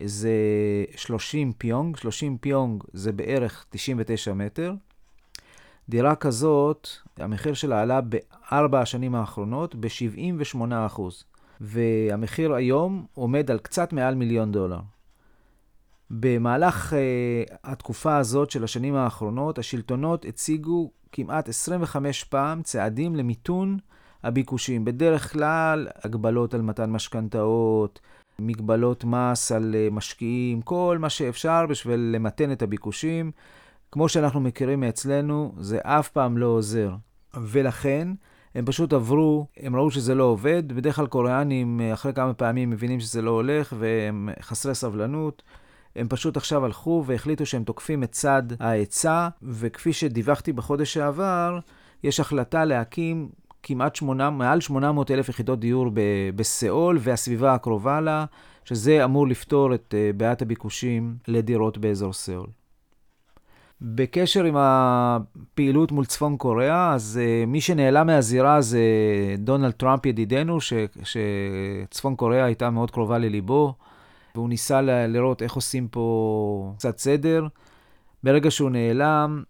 זה 0.04 0.32
30 0.96 1.52
פיונג, 1.52 1.96
30 1.96 2.38
פיונג 2.38 2.84
זה 2.92 3.12
בערך 3.12 3.66
99 3.70 4.32
מטר. 4.32 4.74
דירה 5.88 6.14
כזאת, 6.14 6.88
המחיר 7.16 7.54
שלה 7.54 7.82
עלה 7.82 8.00
בארבע 8.00 8.80
השנים 8.80 9.14
האחרונות 9.14 9.74
ב-78%, 9.74 11.00
והמחיר 11.60 12.54
היום 12.54 13.06
עומד 13.14 13.50
על 13.50 13.58
קצת 13.58 13.92
מעל 13.92 14.14
מיליון 14.14 14.52
דולר. 14.52 14.80
במהלך 16.10 16.92
uh, 16.92 16.96
התקופה 17.64 18.16
הזאת 18.16 18.50
של 18.50 18.64
השנים 18.64 18.94
האחרונות, 18.94 19.58
השלטונות 19.58 20.24
הציגו 20.24 20.90
כמעט 21.12 21.48
25 21.48 22.24
פעם 22.24 22.62
צעדים 22.62 23.16
למיתון 23.16 23.78
הביקושים. 24.22 24.84
בדרך 24.84 25.32
כלל, 25.32 25.88
הגבלות 26.04 26.54
על 26.54 26.62
מתן 26.62 26.90
משכנתאות, 26.90 28.00
מגבלות 28.40 29.04
מס 29.04 29.52
על 29.52 29.74
uh, 29.74 29.94
משקיעים, 29.94 30.62
כל 30.62 30.96
מה 31.00 31.10
שאפשר 31.10 31.66
בשביל 31.66 32.00
למתן 32.00 32.52
את 32.52 32.62
הביקושים. 32.62 33.30
כמו 33.92 34.08
שאנחנו 34.08 34.40
מכירים 34.40 34.80
מאצלנו, 34.80 35.54
זה 35.58 35.78
אף 35.82 36.08
פעם 36.08 36.38
לא 36.38 36.46
עוזר. 36.46 36.90
ולכן, 37.34 38.08
הם 38.54 38.66
פשוט 38.66 38.92
עברו, 38.92 39.46
הם 39.56 39.76
ראו 39.76 39.90
שזה 39.90 40.14
לא 40.14 40.24
עובד. 40.24 40.72
בדרך 40.72 40.96
כלל 40.96 41.06
קוריאנים, 41.06 41.80
אה, 41.80 41.92
אחרי 41.92 42.12
כמה 42.12 42.34
פעמים, 42.34 42.70
מבינים 42.70 43.00
שזה 43.00 43.22
לא 43.22 43.30
הולך, 43.30 43.72
והם 43.78 44.28
חסרי 44.40 44.74
סבלנות. 44.74 45.42
הם 45.96 46.08
פשוט 46.08 46.36
עכשיו 46.36 46.64
הלכו 46.64 47.04
והחליטו 47.06 47.46
שהם 47.46 47.64
תוקפים 47.64 48.02
את 48.02 48.12
צד 48.12 48.42
ההיצע, 48.60 49.28
וכפי 49.42 49.92
שדיווחתי 49.92 50.52
בחודש 50.52 50.94
שעבר, 50.94 51.58
יש 52.02 52.20
החלטה 52.20 52.64
להקים 52.64 53.28
כמעט 53.62 53.96
שמונה, 53.96 54.30
מעל 54.30 54.60
800 54.60 55.10
אלף 55.10 55.28
יחידות 55.28 55.60
דיור 55.60 55.90
בסיאול 56.36 56.98
והסביבה 57.00 57.54
הקרובה 57.54 58.00
לה, 58.00 58.24
שזה 58.64 59.04
אמור 59.04 59.28
לפתור 59.28 59.74
את 59.74 59.94
אה, 59.98 60.10
בעיית 60.16 60.42
הביקושים 60.42 61.16
לדירות 61.28 61.78
באזור 61.78 62.12
סיאול. 62.12 62.46
בקשר 63.80 64.44
עם 64.44 64.54
הפעילות 64.58 65.92
מול 65.92 66.04
צפון 66.04 66.36
קוריאה, 66.36 66.94
אז 66.94 67.20
uh, 67.22 67.46
מי 67.46 67.60
שנעלם 67.60 68.06
מהזירה 68.06 68.60
זה 68.60 68.80
דונלד 69.38 69.70
טראמפ 69.70 70.06
ידידנו, 70.06 70.60
ש, 70.60 70.72
שצפון 71.04 72.16
קוריאה 72.16 72.44
הייתה 72.44 72.70
מאוד 72.70 72.90
קרובה 72.90 73.18
לליבו. 73.18 73.74
והוא 74.34 74.48
ניסה 74.48 74.80
לראות 74.82 75.42
איך 75.42 75.52
עושים 75.52 75.88
פה 75.88 76.72
קצת 76.76 76.98
סדר. 76.98 77.46
ברגע 78.22 78.50
שהוא 78.50 78.70
נעלם, 78.70 79.42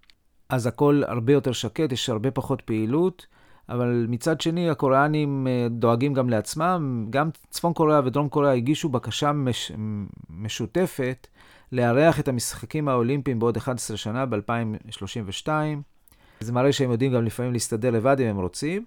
אז 0.49 0.67
הכל 0.67 1.03
הרבה 1.07 1.33
יותר 1.33 1.53
שקט, 1.53 1.93
יש 1.93 2.11
הרבה 2.11 2.31
פחות 2.31 2.63
פעילות, 2.63 3.27
אבל 3.69 4.07
מצד 4.09 4.41
שני, 4.41 4.71
הקוריאנים 4.71 5.47
אה, 5.47 5.67
דואגים 5.71 6.15
גם 6.15 6.31
לעצמם. 6.31 7.07
גם 7.11 7.31
צפון 7.51 7.73
קוריאה 7.73 8.01
ודרום 8.05 8.29
קוריאה 8.29 8.53
הגישו 8.53 8.89
בקשה 8.89 9.33
מש... 9.33 9.73
משותפת 10.31 11.27
לארח 11.73 12.21
את 12.21 12.29
המשחקים 12.29 12.89
האולימפיים 12.89 13.39
בעוד 13.39 13.57
11 13.57 13.97
שנה, 13.97 14.27
ב-2032. 14.27 15.49
זה 16.41 16.53
מראה 16.53 16.73
שהם 16.73 16.91
יודעים 16.91 17.13
גם 17.13 17.25
לפעמים 17.25 17.53
להסתדר 17.53 17.91
לבד 17.91 18.21
אם 18.21 18.27
הם 18.27 18.37
רוצים. 18.37 18.85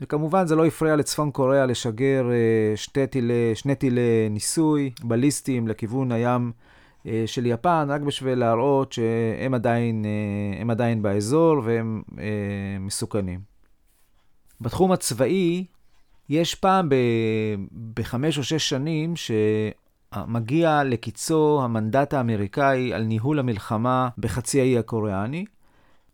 וכמובן 0.00 0.46
זה 0.46 0.56
לא 0.56 0.66
הפריע 0.66 0.96
לצפון 0.96 1.30
קוריאה 1.30 1.66
לשגר 1.66 2.30
אה, 2.30 2.76
שתי 2.76 3.06
טילי, 3.06 3.54
שני 3.54 3.74
טילי 3.74 4.28
ניסוי 4.30 4.90
בליסטיים 5.04 5.68
לכיוון 5.68 6.12
הים 6.12 6.52
אה, 7.06 7.22
של 7.26 7.46
יפן, 7.46 7.86
רק 7.90 8.00
בשביל 8.00 8.38
להראות 8.38 8.92
שהם 8.92 9.54
עדיין, 9.54 10.04
עדיין 10.70 11.02
באזור 11.02 11.62
והם 11.64 12.02
מסוכנים. 12.80 13.49
בתחום 14.60 14.92
הצבאי, 14.92 15.64
יש 16.28 16.54
פעם 16.54 16.88
בחמש 17.94 18.38
או 18.38 18.44
שש 18.44 18.68
שנים 18.68 19.14
שמגיע 20.16 20.84
לקיצו 20.84 21.60
המנדט 21.62 22.14
האמריקאי 22.14 22.94
על 22.94 23.02
ניהול 23.02 23.38
המלחמה 23.38 24.08
בחצי 24.18 24.60
האי 24.60 24.78
הקוריאני. 24.78 25.44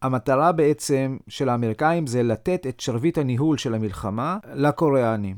המטרה 0.02 0.52
בעצם 0.52 1.16
של 1.28 1.48
האמריקאים 1.48 2.06
זה 2.06 2.22
לתת 2.22 2.66
את 2.66 2.80
שרביט 2.80 3.18
הניהול 3.18 3.58
של 3.58 3.74
המלחמה 3.74 4.38
לקוריאנים. 4.54 5.36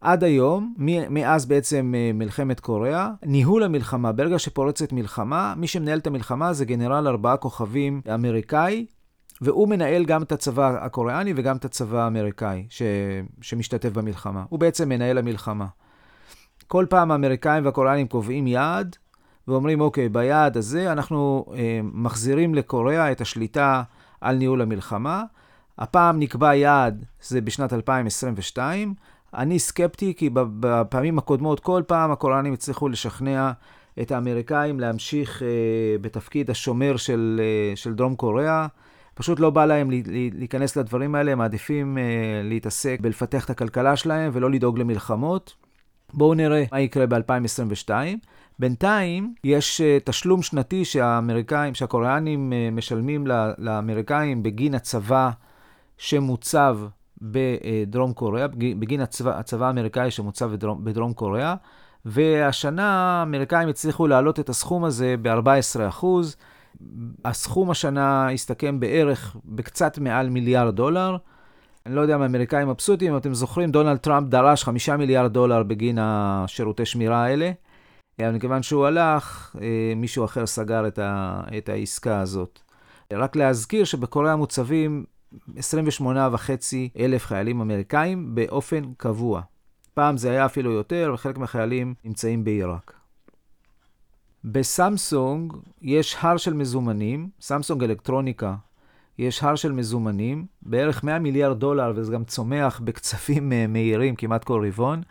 עד 0.00 0.24
היום, 0.24 0.74
מאז 1.10 1.46
בעצם 1.46 1.94
אה, 1.96 2.10
מלחמת 2.14 2.60
קוריאה, 2.60 3.10
ניהול 3.22 3.62
המלחמה, 3.62 4.12
ברגע 4.12 4.38
שפורצת 4.38 4.92
מלחמה, 4.92 5.54
מי 5.56 5.66
שמנהל 5.66 5.98
את 5.98 6.06
המלחמה 6.06 6.52
זה 6.52 6.64
גנרל 6.64 7.08
ארבעה 7.08 7.36
כוכבים 7.36 8.00
אמריקאי, 8.14 8.86
והוא 9.40 9.68
מנהל 9.68 10.04
גם 10.04 10.22
את 10.22 10.32
הצבא 10.32 10.84
הקוריאני 10.84 11.32
וגם 11.36 11.56
את 11.56 11.64
הצבא 11.64 11.98
האמריקאי 11.98 12.66
ש... 12.70 12.82
שמשתתף 13.40 13.88
במלחמה. 13.88 14.44
הוא 14.48 14.58
בעצם 14.58 14.88
מנהל 14.88 15.18
המלחמה. 15.18 15.66
כל 16.66 16.86
פעם 16.90 17.10
האמריקאים 17.10 17.64
והקוריאנים 17.64 18.08
קובעים 18.08 18.46
יעד, 18.46 18.96
ואומרים, 19.48 19.80
אוקיי, 19.80 20.08
ביעד 20.08 20.56
הזה 20.56 20.92
אנחנו 20.92 21.44
אה, 21.54 21.80
מחזירים 21.82 22.54
לקוריאה 22.54 23.12
את 23.12 23.20
השליטה 23.20 23.82
על 24.20 24.36
ניהול 24.36 24.62
המלחמה. 24.62 25.24
הפעם 25.78 26.20
נקבע 26.20 26.54
יעד, 26.54 27.04
זה 27.22 27.40
בשנת 27.40 27.72
2022. 27.72 28.94
אני 29.34 29.58
סקפטי, 29.58 30.14
כי 30.16 30.30
בפעמים 30.32 31.18
הקודמות, 31.18 31.60
כל 31.60 31.82
פעם 31.86 32.10
הקוריאנים 32.10 32.52
הצליחו 32.52 32.88
לשכנע 32.88 33.52
את 34.02 34.12
האמריקאים 34.12 34.80
להמשיך 34.80 35.42
אה, 35.42 35.48
בתפקיד 36.00 36.50
השומר 36.50 36.96
של, 36.96 37.40
אה, 37.42 37.76
של 37.76 37.94
דרום 37.94 38.14
קוריאה. 38.14 38.66
פשוט 39.18 39.40
לא 39.40 39.50
בא 39.50 39.64
להם 39.64 39.90
להיכנס 40.34 40.76
לדברים 40.76 41.14
האלה, 41.14 41.32
הם 41.32 41.38
מעדיפים 41.38 41.98
אה, 41.98 42.02
להתעסק 42.44 42.98
בלפתח 43.00 43.44
את 43.44 43.50
הכלכלה 43.50 43.96
שלהם 43.96 44.30
ולא 44.34 44.50
לדאוג 44.50 44.78
למלחמות. 44.78 45.54
בואו 46.14 46.34
נראה 46.34 46.64
מה 46.72 46.80
יקרה 46.80 47.06
ב-2022. 47.06 47.90
בינתיים 48.58 49.34
יש 49.44 49.80
uh, 49.80 50.04
תשלום 50.04 50.42
שנתי 50.42 50.84
שהאמריקאים, 50.84 51.74
שהקוריאנים 51.74 52.52
uh, 52.52 52.74
משלמים 52.74 53.26
לאמריקאים 53.58 54.42
בגין 54.42 54.74
הצבא 54.74 55.30
שמוצב 55.98 56.78
בדרום 57.22 58.12
קוריאה, 58.12 58.46
בגין 58.56 59.00
הצבא, 59.00 59.38
הצבא 59.38 59.66
האמריקאי 59.66 60.10
שמוצב 60.10 60.52
בדרום, 60.52 60.84
בדרום 60.84 61.12
קוריאה, 61.12 61.54
והשנה 62.04 62.90
האמריקאים 62.90 63.68
הצליחו 63.68 64.06
להעלות 64.06 64.40
את 64.40 64.48
הסכום 64.48 64.84
הזה 64.84 65.14
ב-14%. 65.22 66.06
הסכום 67.24 67.70
השנה 67.70 68.30
הסתכם 68.30 68.80
בערך 68.80 69.36
בקצת 69.44 69.98
מעל 69.98 70.28
מיליארד 70.28 70.76
דולר. 70.76 71.16
אני 71.86 71.94
לא 71.94 72.00
יודע 72.00 72.14
אם 72.16 72.22
האמריקאים 72.22 72.68
מבסוטים, 72.68 73.12
אם 73.12 73.18
אתם 73.18 73.34
זוכרים, 73.34 73.70
דונלד 73.70 73.96
טראמפ 73.96 74.28
דרש 74.28 74.64
חמישה 74.64 74.96
מיליארד 74.96 75.32
דולר 75.32 75.62
בגין 75.62 75.98
השירותי 76.00 76.84
שמירה 76.84 77.24
האלה. 77.24 77.50
אבל 78.20 78.32
מכיוון 78.32 78.62
שהוא 78.62 78.86
הלך, 78.86 79.56
אה, 79.60 79.92
מישהו 79.96 80.24
אחר 80.24 80.46
סגר 80.46 80.86
את, 80.86 80.98
ה, 80.98 81.40
את 81.58 81.68
העסקה 81.68 82.20
הזאת. 82.20 82.60
רק 83.12 83.36
להזכיר 83.36 83.84
שבקוריאה 83.84 84.36
מוצבים 84.36 85.04
28 85.56 86.28
אלף 86.98 87.26
חיילים 87.26 87.60
אמריקאים 87.60 88.34
באופן 88.34 88.84
קבוע. 88.96 89.42
פעם 89.94 90.16
זה 90.16 90.30
היה 90.30 90.46
אפילו 90.46 90.72
יותר, 90.72 91.10
וחלק 91.14 91.38
מהחיילים 91.38 91.94
נמצאים 92.04 92.44
בעיראק. 92.44 92.95
בסמסונג 94.46 95.52
יש 95.82 96.16
הר 96.20 96.36
של 96.36 96.54
מזומנים, 96.54 97.28
סמסונג 97.40 97.84
אלקטרוניקה, 97.84 98.54
יש 99.18 99.42
הר 99.42 99.54
של 99.54 99.72
מזומנים, 99.72 100.46
בערך 100.62 101.04
100 101.04 101.18
מיליארד 101.18 101.58
דולר, 101.58 101.92
וזה 101.96 102.12
גם 102.12 102.24
צומח 102.24 102.80
בקצפים 102.84 103.52
אה, 103.52 103.66
מהירים 103.66 104.16
כמעט 104.16 104.44
כל 104.44 104.66
רבעון. 104.66 105.02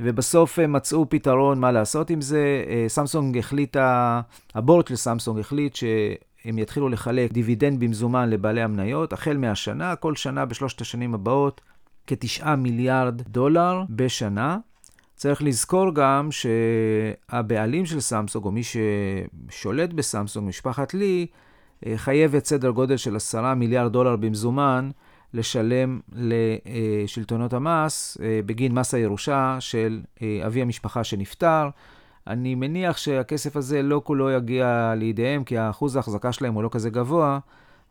ובסוף 0.00 0.58
מצאו 0.58 1.10
פתרון 1.10 1.60
מה 1.60 1.72
לעשות 1.72 2.10
עם 2.10 2.20
זה. 2.20 2.64
סמסונג 2.88 3.38
החליטה, 3.38 4.20
ה 4.54 4.59
board 4.59 4.86
של 4.86 4.96
סמסונג 4.96 5.38
החליט 5.38 5.74
שהם 5.74 6.58
יתחילו 6.58 6.88
לחלק 6.88 7.32
דיבידנד 7.32 7.80
במזומן 7.80 8.30
לבעלי 8.30 8.62
המניות, 8.62 9.12
החל 9.12 9.36
מהשנה, 9.36 9.96
כל 9.96 10.16
שנה 10.16 10.44
בשלושת 10.44 10.80
השנים 10.80 11.14
הבאות, 11.14 11.60
כתשעה 12.06 12.56
מיליארד 12.56 13.22
דולר 13.22 13.82
בשנה. 13.90 14.58
צריך 15.16 15.42
לזכור 15.42 15.94
גם 15.94 16.28
שהבעלים 16.30 17.86
של 17.86 18.00
סמסונג, 18.00 18.44
או 18.44 18.50
מי 18.52 18.62
ששולט 18.62 19.92
בסמסונג, 19.92 20.48
משפחת 20.48 20.94
לי, 20.94 21.26
חייבת 21.96 22.44
סדר 22.44 22.70
גודל 22.70 22.96
של 22.96 23.16
עשרה 23.16 23.54
מיליארד 23.54 23.92
דולר 23.92 24.16
במזומן 24.16 24.90
לשלם 25.34 26.00
לשלטונות 26.12 27.52
המס 27.52 28.18
אה, 28.22 28.40
בגין 28.46 28.72
מס 28.72 28.94
הירושה 28.94 29.56
של 29.60 30.00
אה, 30.22 30.42
אבי 30.46 30.62
המשפחה 30.62 31.04
שנפטר. 31.04 31.68
אני 32.26 32.54
מניח 32.54 32.96
שהכסף 32.96 33.56
הזה 33.56 33.82
לא 33.82 34.00
כולו 34.04 34.30
יגיע 34.30 34.94
לידיהם, 34.96 35.44
כי 35.44 35.58
האחוז 35.58 35.96
ההחזקה 35.96 36.32
שלהם 36.32 36.54
הוא 36.54 36.62
לא 36.62 36.68
כזה 36.72 36.90
גבוה, 36.90 37.38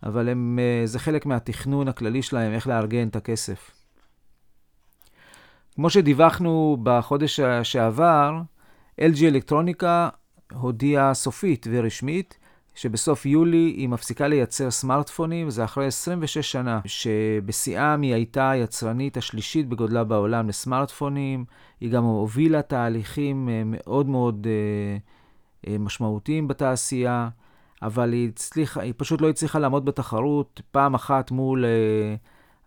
אבל 0.03 0.29
הם, 0.29 0.59
אה, 0.61 0.87
זה 0.87 0.99
חלק 0.99 1.25
מהתכנון 1.25 1.87
הכללי 1.87 2.21
שלהם, 2.21 2.53
איך 2.53 2.67
לארגן 2.67 3.07
את 3.07 3.15
הכסף. 3.15 3.74
כמו 5.75 5.89
שדיווחנו 5.89 6.77
בחודש 6.83 7.39
שעבר, 7.63 8.41
LG 9.01 9.23
אלקטרוניקה 9.23 10.09
הודיעה 10.53 11.13
סופית 11.13 11.67
ורשמית 11.71 12.37
שבסוף 12.75 13.25
יולי 13.25 13.73
היא 13.77 13.89
מפסיקה 13.89 14.27
לייצר 14.27 14.71
סמארטפונים, 14.71 15.49
זה 15.49 15.63
אחרי 15.63 15.85
26 15.85 16.51
שנה, 16.51 16.79
שבשיאם 16.85 18.01
היא 18.01 18.13
הייתה 18.13 18.49
היצרנית 18.49 19.17
השלישית 19.17 19.69
בגודלה 19.69 20.03
בעולם 20.03 20.49
לסמארטפונים, 20.49 21.45
היא 21.79 21.91
גם 21.91 22.03
הובילה 22.03 22.61
תהליכים 22.61 23.49
אה, 23.49 23.61
מאוד 23.65 24.09
מאוד 24.09 24.47
אה, 24.49 24.97
אה, 25.71 25.77
משמעותיים 25.77 26.47
בתעשייה, 26.47 27.29
אבל 27.81 28.13
היא, 28.13 28.29
הצליחה, 28.29 28.81
היא 28.81 28.93
פשוט 28.97 29.21
לא 29.21 29.29
הצליחה 29.29 29.59
לעמוד 29.59 29.85
בתחרות 29.85 30.61
פעם 30.71 30.93
אחת 30.93 31.31
מול 31.31 31.65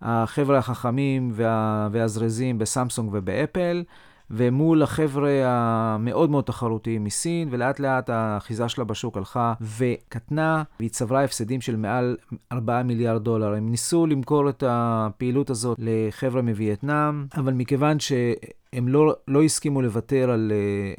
החבר'ה 0.02 0.58
החכמים 0.58 1.30
וה, 1.34 1.88
והזרזים 1.92 2.58
בסמסונג 2.58 3.10
ובאפל. 3.12 3.84
ומול 4.30 4.82
החבר'ה 4.82 5.30
המאוד 5.44 6.30
מאוד 6.30 6.44
תחרותיים 6.44 7.04
מסין, 7.04 7.48
ולאט 7.50 7.80
לאט 7.80 8.10
האחיזה 8.10 8.68
שלה 8.68 8.84
בשוק 8.84 9.16
הלכה 9.16 9.54
וקטנה, 9.78 10.62
והיא 10.78 10.90
צברה 10.90 11.24
הפסדים 11.24 11.60
של 11.60 11.76
מעל 11.76 12.16
4 12.52 12.82
מיליארד 12.82 13.24
דולר. 13.24 13.54
הם 13.54 13.70
ניסו 13.70 14.06
למכור 14.06 14.48
את 14.48 14.64
הפעילות 14.66 15.50
הזאת 15.50 15.78
לחבר'ה 15.80 16.42
מווייטנאם, 16.42 17.26
אבל 17.36 17.52
מכיוון 17.52 18.00
שהם 18.00 18.88
לא, 18.88 19.14
לא 19.28 19.42
הסכימו 19.42 19.82
לוותר 19.82 20.30
על, 20.30 20.52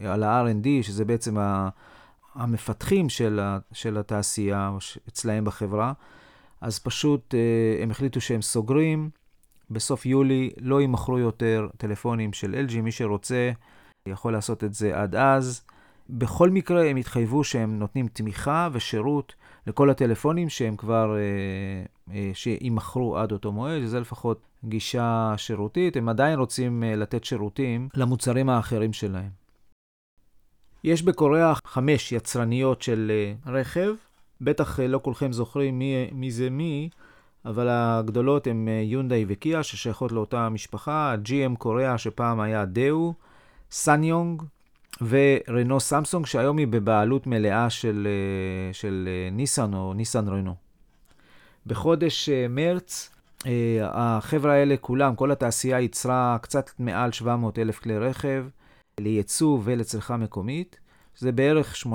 על 0.08 0.24
ה-R&D, 0.24 0.68
שזה 0.82 1.06
בעצם 1.06 1.38
המפתחים 2.36 3.10
של, 3.10 3.40
ה, 3.40 3.58
של 3.74 3.98
התעשייה 3.98 4.72
אצלהם 5.10 5.46
בחברה, 5.46 5.94
אז 6.62 6.80
פשוט 6.80 7.36
אה, 7.36 7.84
הם 7.84 7.92
החליטו 7.92 8.22
שהם 8.22 8.42
סוגרים. 8.42 9.10
בסוף 9.72 10.06
יולי 10.06 10.50
לא 10.62 10.82
יימכרו 10.82 11.20
יותר 11.20 11.68
טלפונים 11.78 12.34
של 12.34 12.66
LG, 12.68 12.82
מי 12.82 12.92
שרוצה 12.92 13.52
יכול 14.06 14.34
לעשות 14.34 14.64
את 14.64 14.74
זה 14.74 15.02
עד 15.02 15.16
אז. 15.16 15.62
בכל 16.10 16.50
מקרה 16.50 16.86
הם 16.86 16.98
התחייבו 16.98 17.44
שהם 17.44 17.80
נותנים 17.80 18.08
תמיכה 18.08 18.70
ושירות 18.72 19.34
לכל 19.68 19.90
הטלפונים 19.90 20.50
שהם 20.50 20.76
כבר, 20.76 21.16
אה, 21.16 22.16
אה, 22.16 22.32
שיימכרו 22.34 23.18
עד 23.18 23.32
אותו 23.32 23.52
מועד, 23.52 23.86
זה 23.86 24.00
לפחות 24.00 24.42
גישה 24.66 25.34
שירותית. 25.38 25.98
הם 25.98 26.10
עדיין 26.10 26.40
רוצים 26.40 26.84
לתת 26.84 27.24
שירותים 27.24 27.90
למוצרים 27.96 28.50
האחרים 28.50 28.94
שלהם. 28.94 29.30
יש 30.84 31.02
בקוריאה 31.02 31.54
חמש 31.66 32.12
יצרניות 32.12 32.82
של 32.82 33.12
רכב, 33.46 33.94
בטח 34.42 34.80
לא 34.80 35.00
כולכם 35.04 35.32
זוכרים 35.32 35.80
מי, 35.80 36.10
מי 36.12 36.32
זה 36.32 36.50
מי, 36.50 36.90
אבל 37.46 37.68
הגדולות 37.70 38.48
הן 38.48 38.68
אה, 38.68 38.82
יונדאי 38.86 39.26
וקיה, 39.28 39.64
ששייכות 39.64 40.12
לאותה 40.12 40.50
משפחה, 40.50 41.16
GM 41.26 41.56
קוריאה, 41.58 41.98
שפעם 41.98 42.40
היה 42.40 42.66
דאו, 42.66 43.14
סניונג 43.72 44.44
ורנו 45.02 45.80
סמסונג, 45.80 46.26
שהיום 46.26 46.58
היא 46.58 46.68
בבעלות 46.68 47.28
מלאה 47.28 47.70
של, 47.70 48.08
אה, 48.08 48.74
של 48.74 49.10
אה, 49.12 49.30
ניסן 49.32 49.74
או 49.74 49.94
ניסן 49.94 50.28
רנו. 50.28 50.56
בחודש 51.66 52.30
מרץ, 52.50 53.10
החבר'ה 53.82 54.54
האלה 54.54 54.78
כולם, 54.78 55.16
כל 55.16 55.32
התעשייה 55.32 55.80
ייצרה 55.80 56.38
קצת 56.42 56.70
מעל 56.80 57.12
700 57.12 57.60
אלף 57.60 57.80
כלי 57.80 57.98
רכב 57.98 58.46
לייצוא 59.00 59.60
ולצריכה 59.64 60.18
מקומית. 60.18 60.80
זה 61.20 61.32
בערך 61.32 61.76
8% 61.86 61.90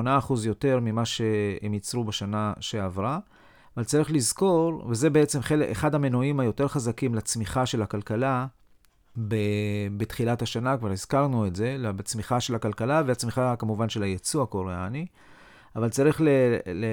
יותר 0.44 0.78
ממה 0.82 1.04
שהם 1.04 1.74
ייצרו 1.74 2.04
בשנה 2.04 2.52
שעברה. 2.60 3.18
אבל 3.76 3.84
צריך 3.84 4.12
לזכור, 4.12 4.84
וזה 4.88 5.10
בעצם 5.10 5.42
חלק, 5.42 5.70
אחד 5.70 5.94
המנועים 5.94 6.40
היותר 6.40 6.68
חזקים 6.68 7.14
לצמיחה 7.14 7.66
של 7.66 7.82
הכלכלה 7.82 8.46
ב, 9.28 9.34
בתחילת 9.96 10.42
השנה, 10.42 10.76
כבר 10.76 10.90
הזכרנו 10.90 11.46
את 11.46 11.56
זה, 11.56 11.76
בצמיחה 11.96 12.40
של 12.40 12.54
הכלכלה 12.54 13.02
והצמיחה 13.06 13.56
כמובן 13.56 13.88
של 13.88 14.02
היצוא 14.02 14.42
הקוריאני, 14.42 15.06
אבל 15.76 15.88
צריך 15.88 16.20
ל, 16.20 16.28
ל, 16.66 16.84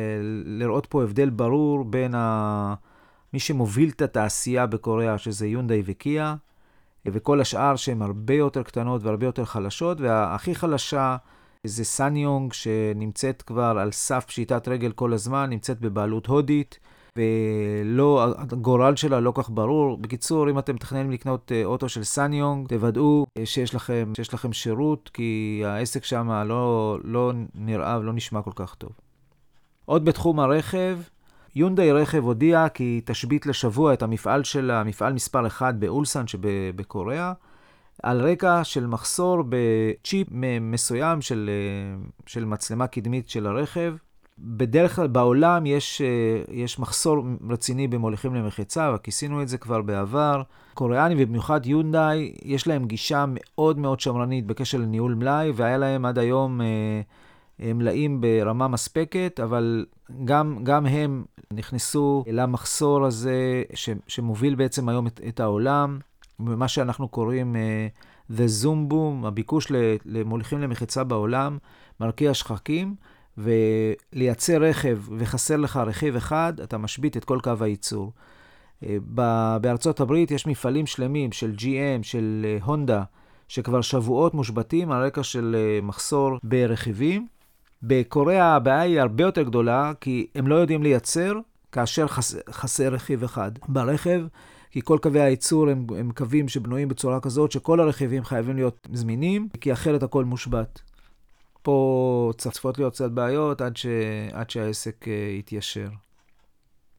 לראות 0.45 0.85
פה 0.85 1.03
הבדל 1.03 1.29
ברור 1.29 1.83
בין 1.85 2.15
ה, 2.15 2.73
מי 3.33 3.39
שמוביל 3.39 3.89
את 3.89 4.01
התעשייה 4.01 4.65
בקוריאה, 4.65 5.17
שזה 5.17 5.47
יונדאי 5.47 5.83
וקיה, 5.85 6.35
וכל 7.05 7.41
השאר 7.41 7.75
שהן 7.75 8.01
הרבה 8.01 8.33
יותר 8.33 8.63
קטנות 8.63 9.03
והרבה 9.03 9.25
יותר 9.25 9.45
חלשות, 9.45 10.01
והכי 10.01 10.55
חלשה 10.55 11.17
זה 11.67 11.83
סניונג 11.83 12.53
שנמצאת 12.53 13.41
כבר 13.41 13.77
על 13.79 13.91
סף 13.91 14.25
פשיטת 14.25 14.67
רגל 14.67 14.91
כל 14.91 15.13
הזמן, 15.13 15.49
נמצאת 15.49 15.81
בבעלות 15.81 16.27
הודית, 16.27 16.79
ולא, 17.15 18.25
הגורל 18.37 18.95
שלה 18.95 19.19
לא 19.19 19.33
כך 19.35 19.49
ברור. 19.49 19.97
בקיצור, 19.97 20.49
אם 20.49 20.59
אתם 20.59 20.75
מתכננים 20.75 21.11
לקנות 21.11 21.51
אה, 21.51 21.65
אוטו 21.65 21.89
של 21.89 22.03
סניונג, 22.03 22.67
תוודאו 22.67 23.25
אה, 23.37 23.45
שיש 23.45 23.75
לכם, 23.75 24.13
שיש 24.15 24.33
לכם 24.33 24.53
שירות, 24.53 25.09
כי 25.13 25.61
העסק 25.65 26.03
שם 26.03 26.31
לא, 26.45 26.97
לא 27.03 27.31
נראה 27.55 27.99
ולא 27.99 28.13
נשמע 28.13 28.41
כל 28.41 28.51
כך 28.55 28.75
טוב. 28.75 28.91
עוד 29.85 30.05
בתחום 30.05 30.39
הרכב, 30.39 30.97
יונדאי 31.55 31.91
רכב 31.91 32.23
הודיעה 32.23 32.69
כי 32.69 33.01
תשבית 33.05 33.45
לשבוע 33.45 33.93
את 33.93 34.01
המפעל 34.01 34.43
שלה, 34.43 34.83
מפעל 34.83 35.13
מספר 35.13 35.47
1 35.47 35.75
באולסן 35.75 36.27
שבקוריאה. 36.27 37.33
על 38.03 38.21
רקע 38.21 38.63
של 38.63 38.87
מחסור 38.87 39.43
בצ'יפ 39.49 40.27
מסוים 40.61 41.21
של, 41.21 41.49
אה, 41.49 42.07
של 42.25 42.45
מצלמה 42.45 42.87
קדמית 42.87 43.29
של 43.29 43.47
הרכב. 43.47 43.95
בדרך 44.39 44.95
כלל 44.95 45.07
בעולם 45.07 45.65
יש, 45.65 46.01
אה, 46.01 46.55
יש 46.55 46.79
מחסור 46.79 47.23
רציני 47.49 47.87
במוליכים 47.87 48.35
למחצה, 48.35 48.91
וכיסינו 48.95 49.41
את 49.41 49.47
זה 49.47 49.57
כבר 49.57 49.81
בעבר. 49.81 50.41
קוריאנים 50.73 51.17
ובמיוחד 51.21 51.65
יונדאי, 51.65 52.33
יש 52.43 52.67
להם 52.67 52.85
גישה 52.85 53.25
מאוד 53.27 53.79
מאוד 53.79 53.99
שמרנית 53.99 54.45
בקשר 54.45 54.77
לניהול 54.77 55.13
מלאי, 55.13 55.51
והיה 55.55 55.77
להם 55.77 56.05
עד 56.05 56.19
היום 56.19 56.61
אה, 56.61 57.73
מלאים 57.73 58.21
ברמה 58.21 58.67
מספקת, 58.67 59.39
אבל 59.43 59.85
גם, 60.25 60.59
גם 60.63 60.85
הם 60.85 61.23
נכנסו 61.53 62.23
למחסור 62.27 63.05
הזה 63.05 63.63
ש, 63.73 63.89
שמוביל 64.07 64.55
בעצם 64.55 64.89
היום 64.89 65.07
את, 65.07 65.21
את 65.27 65.39
העולם. 65.39 65.99
במה 66.39 66.67
שאנחנו 66.67 67.07
קוראים 67.07 67.55
uh, 67.55 68.33
The 68.33 68.63
Zoom 68.63 68.91
Boom, 68.91 69.27
הביקוש 69.27 69.67
למוליכים 70.05 70.61
למחיצה 70.61 71.03
בעולם, 71.03 71.57
מרקיע 71.99 72.33
שחקים, 72.33 72.95
ולייצר 73.37 74.57
רכב 74.61 74.99
וחסר 75.17 75.57
לך 75.57 75.77
רכיב 75.77 76.15
אחד, 76.15 76.53
אתה 76.63 76.77
משבית 76.77 77.17
את 77.17 77.25
כל 77.25 77.39
קו 77.43 77.53
הייצור. 77.61 78.11
Uh, 78.83 78.87
בארצות 79.61 79.99
הברית 79.99 80.31
יש 80.31 80.47
מפעלים 80.47 80.85
שלמים 80.85 81.31
של 81.31 81.53
GM, 81.57 82.03
של 82.03 82.45
הונדה, 82.63 83.01
uh, 83.01 83.05
שכבר 83.47 83.81
שבועות 83.81 84.33
מושבתים 84.33 84.91
על 84.91 85.05
רקע 85.05 85.23
של 85.23 85.55
uh, 85.55 85.85
מחסור 85.85 86.37
ברכיבים. 86.43 87.27
בקוריאה 87.83 88.55
הבעיה 88.55 88.81
היא 88.81 88.99
הרבה 88.99 89.23
יותר 89.23 89.43
גדולה, 89.43 89.91
כי 90.01 90.27
הם 90.35 90.47
לא 90.47 90.55
יודעים 90.55 90.83
לייצר 90.83 91.33
כאשר 91.71 92.07
חס, 92.07 92.35
חסר 92.49 92.93
רכיב 92.93 93.23
אחד 93.23 93.51
ברכב. 93.67 94.21
כי 94.71 94.81
כל 94.81 94.97
קווי 95.01 95.21
הייצור 95.21 95.69
הם, 95.69 95.87
הם 95.97 96.11
קווים 96.11 96.47
שבנויים 96.47 96.87
בצורה 96.87 97.19
כזאת 97.19 97.51
שכל 97.51 97.79
הרכיבים 97.79 98.23
חייבים 98.23 98.55
להיות 98.55 98.87
זמינים, 98.93 99.49
כי 99.61 99.73
אחרת 99.73 100.03
הכל 100.03 100.25
מושבת. 100.25 100.81
פה 101.61 102.31
צפות 102.37 102.77
להיות 102.77 102.93
קצת 102.93 103.11
בעיות 103.11 103.61
עד, 103.61 103.77
ש... 103.77 103.85
עד 104.31 104.49
שהעסק 104.49 105.05
uh, 105.05 105.39
יתיישר. 105.39 105.89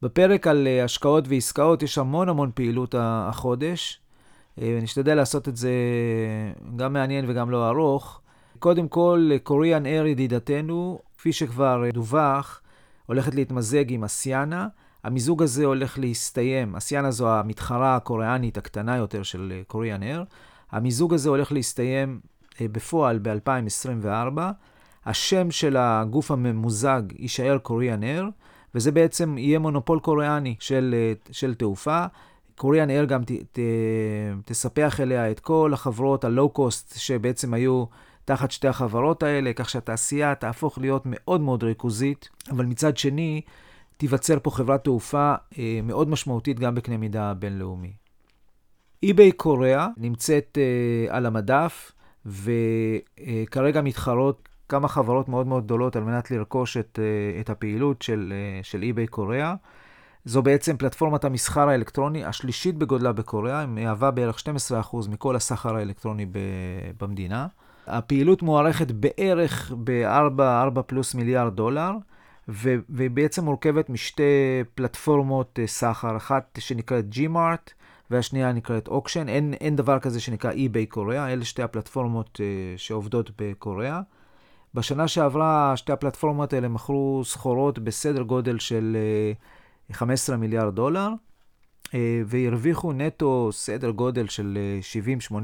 בפרק 0.03 0.47
על 0.47 0.67
uh, 0.67 0.85
השקעות 0.85 1.25
ועסקאות 1.29 1.83
יש 1.83 1.99
המון 1.99 2.29
המון 2.29 2.51
פעילות 2.55 2.95
החודש. 2.99 4.01
Uh, 4.59 4.63
נשתדל 4.83 5.15
לעשות 5.15 5.49
את 5.49 5.57
זה 5.57 5.73
גם 6.77 6.93
מעניין 6.93 7.31
וגם 7.31 7.51
לא 7.51 7.69
ארוך. 7.69 8.21
קודם 8.59 8.89
כל, 8.89 9.31
קוריאן 9.43 9.87
אייר 9.87 10.07
ידידתנו, 10.07 10.99
כפי 11.19 11.33
שכבר 11.33 11.83
דווח, 11.93 12.61
הולכת 13.07 13.35
להתמזג 13.35 13.93
עם 13.93 14.05
אסיאנה. 14.05 14.69
המיזוג 15.05 15.43
הזה 15.43 15.65
הולך 15.65 15.99
להסתיים, 15.99 16.77
אסיאנה 16.77 17.11
זו 17.11 17.31
המתחרה 17.31 17.97
הקוריאנית 17.97 18.59
הקטנה 18.59 18.97
יותר 18.97 19.23
של 19.23 19.63
קוריאן 19.67 20.03
אייר. 20.03 20.25
המיזוג 20.71 21.15
הזה 21.15 21.29
הולך 21.29 21.53
להסתיים 21.53 22.21
בפועל 22.61 23.19
ב-2024. 23.23 24.39
השם 25.07 25.51
של 25.51 25.77
הגוף 25.77 26.31
הממוזג 26.31 27.03
יישאר 27.19 27.59
קוריאן 27.59 28.03
אייר, 28.03 28.27
וזה 28.75 28.93
בעצם 28.93 29.39
יהיה 29.39 29.59
מונופול 29.59 30.01
קוריאני 30.01 30.57
של, 30.61 30.95
של 31.31 31.55
תעופה. 31.55 32.05
קוריאן 32.57 32.91
אייר 32.91 33.05
גם 33.05 33.25
ת, 33.25 33.31
ת, 33.31 33.59
תספח 34.45 35.01
אליה 35.01 35.31
את 35.31 35.41
כל 35.41 35.71
החברות 35.75 36.25
הלואו-קוסט 36.25 36.99
שבעצם 36.99 37.55
היו 37.55 37.85
תחת 38.25 38.51
שתי 38.51 38.69
החברות 38.69 39.23
האלה, 39.23 39.53
כך 39.53 39.71
שהתעשייה 39.71 40.35
תהפוך 40.35 40.79
להיות 40.79 41.03
מאוד 41.07 41.41
מאוד 41.41 41.63
ריכוזית, 41.65 42.29
אבל 42.51 42.65
מצד 42.65 42.97
שני, 42.97 43.41
תיווצר 44.03 44.39
פה 44.43 44.51
חברת 44.51 44.85
תעופה 44.85 45.35
אה, 45.59 45.81
מאוד 45.83 46.09
משמעותית 46.09 46.61
גם 46.61 46.75
בקנה 46.75 46.97
מידה 46.97 47.35
בינלאומי. 47.35 47.93
eBay 49.07 49.33
קוריאה 49.37 49.89
נמצאת 49.97 50.59
אה, 50.61 51.17
על 51.17 51.27
המדף, 51.27 51.93
וכרגע 52.27 53.83
מתחרות 53.83 54.49
כמה 54.69 54.89
חברות 54.89 55.29
מאוד 55.29 55.47
מאוד 55.47 55.65
גדולות 55.65 55.97
על 55.97 56.05
מנת 56.05 56.31
לרכוש 56.31 56.77
את, 56.77 56.99
אה, 57.03 57.41
את 57.41 57.51
הפעילות 57.51 58.03
של, 58.03 58.33
של 58.63 58.85
eBay 58.95 59.11
קוריאה. 59.11 59.55
זו 60.25 60.43
בעצם 60.43 60.77
פלטפורמת 60.77 61.25
המסחר 61.25 61.69
האלקטרוני 61.69 62.25
השלישית 62.25 62.77
בגודלה 62.77 63.13
בקוריאה, 63.13 63.61
היא 63.61 63.69
מהווה 63.69 64.11
בערך 64.11 64.39
12% 64.39 65.09
מכל 65.09 65.37
הסחר 65.37 65.77
האלקטרוני 65.77 66.27
במדינה. 67.01 67.47
הפעילות 67.87 68.43
מוערכת 68.43 68.91
בערך 68.91 69.73
ב-4 69.85 70.83
פלוס 70.87 71.15
מיליארד 71.15 71.57
דולר, 71.57 71.93
והיא 72.49 73.11
בעצם 73.11 73.45
מורכבת 73.45 73.91
משתי 73.91 74.23
פלטפורמות 74.75 75.59
אה, 75.59 75.67
סחר, 75.67 76.17
אחת 76.17 76.59
שנקראת 76.63 77.05
Gmart 77.15 77.71
והשנייה 78.11 78.53
נקראת 78.53 78.89
אוקשן. 78.89 79.29
אין, 79.29 79.55
אין 79.55 79.77
דבר 79.77 79.99
כזה 79.99 80.21
שנקרא 80.21 80.53
eBay 80.53 80.87
קוריאה, 80.89 81.33
אלה 81.33 81.45
שתי 81.45 81.63
הפלטפורמות 81.63 82.41
uh, 82.41 82.79
שעובדות 82.79 83.31
בקוריאה. 83.39 84.01
בשנה 84.75 85.09
שעברה 85.09 85.73
שתי 85.77 85.93
הפלטפורמות 85.93 86.53
האלה 86.53 86.69
מכרו 86.69 87.23
סחורות 87.25 87.79
בסדר 87.79 88.23
גודל 88.23 88.59
של 88.59 88.97
uh, 89.91 89.95
15 89.95 90.37
מיליארד 90.37 90.75
דולר, 90.75 91.09
והרוויחו 92.27 92.93
נטו 92.93 93.49
סדר 93.53 93.91
גודל 93.91 94.29
של 94.29 94.59
70-80 95.31 95.35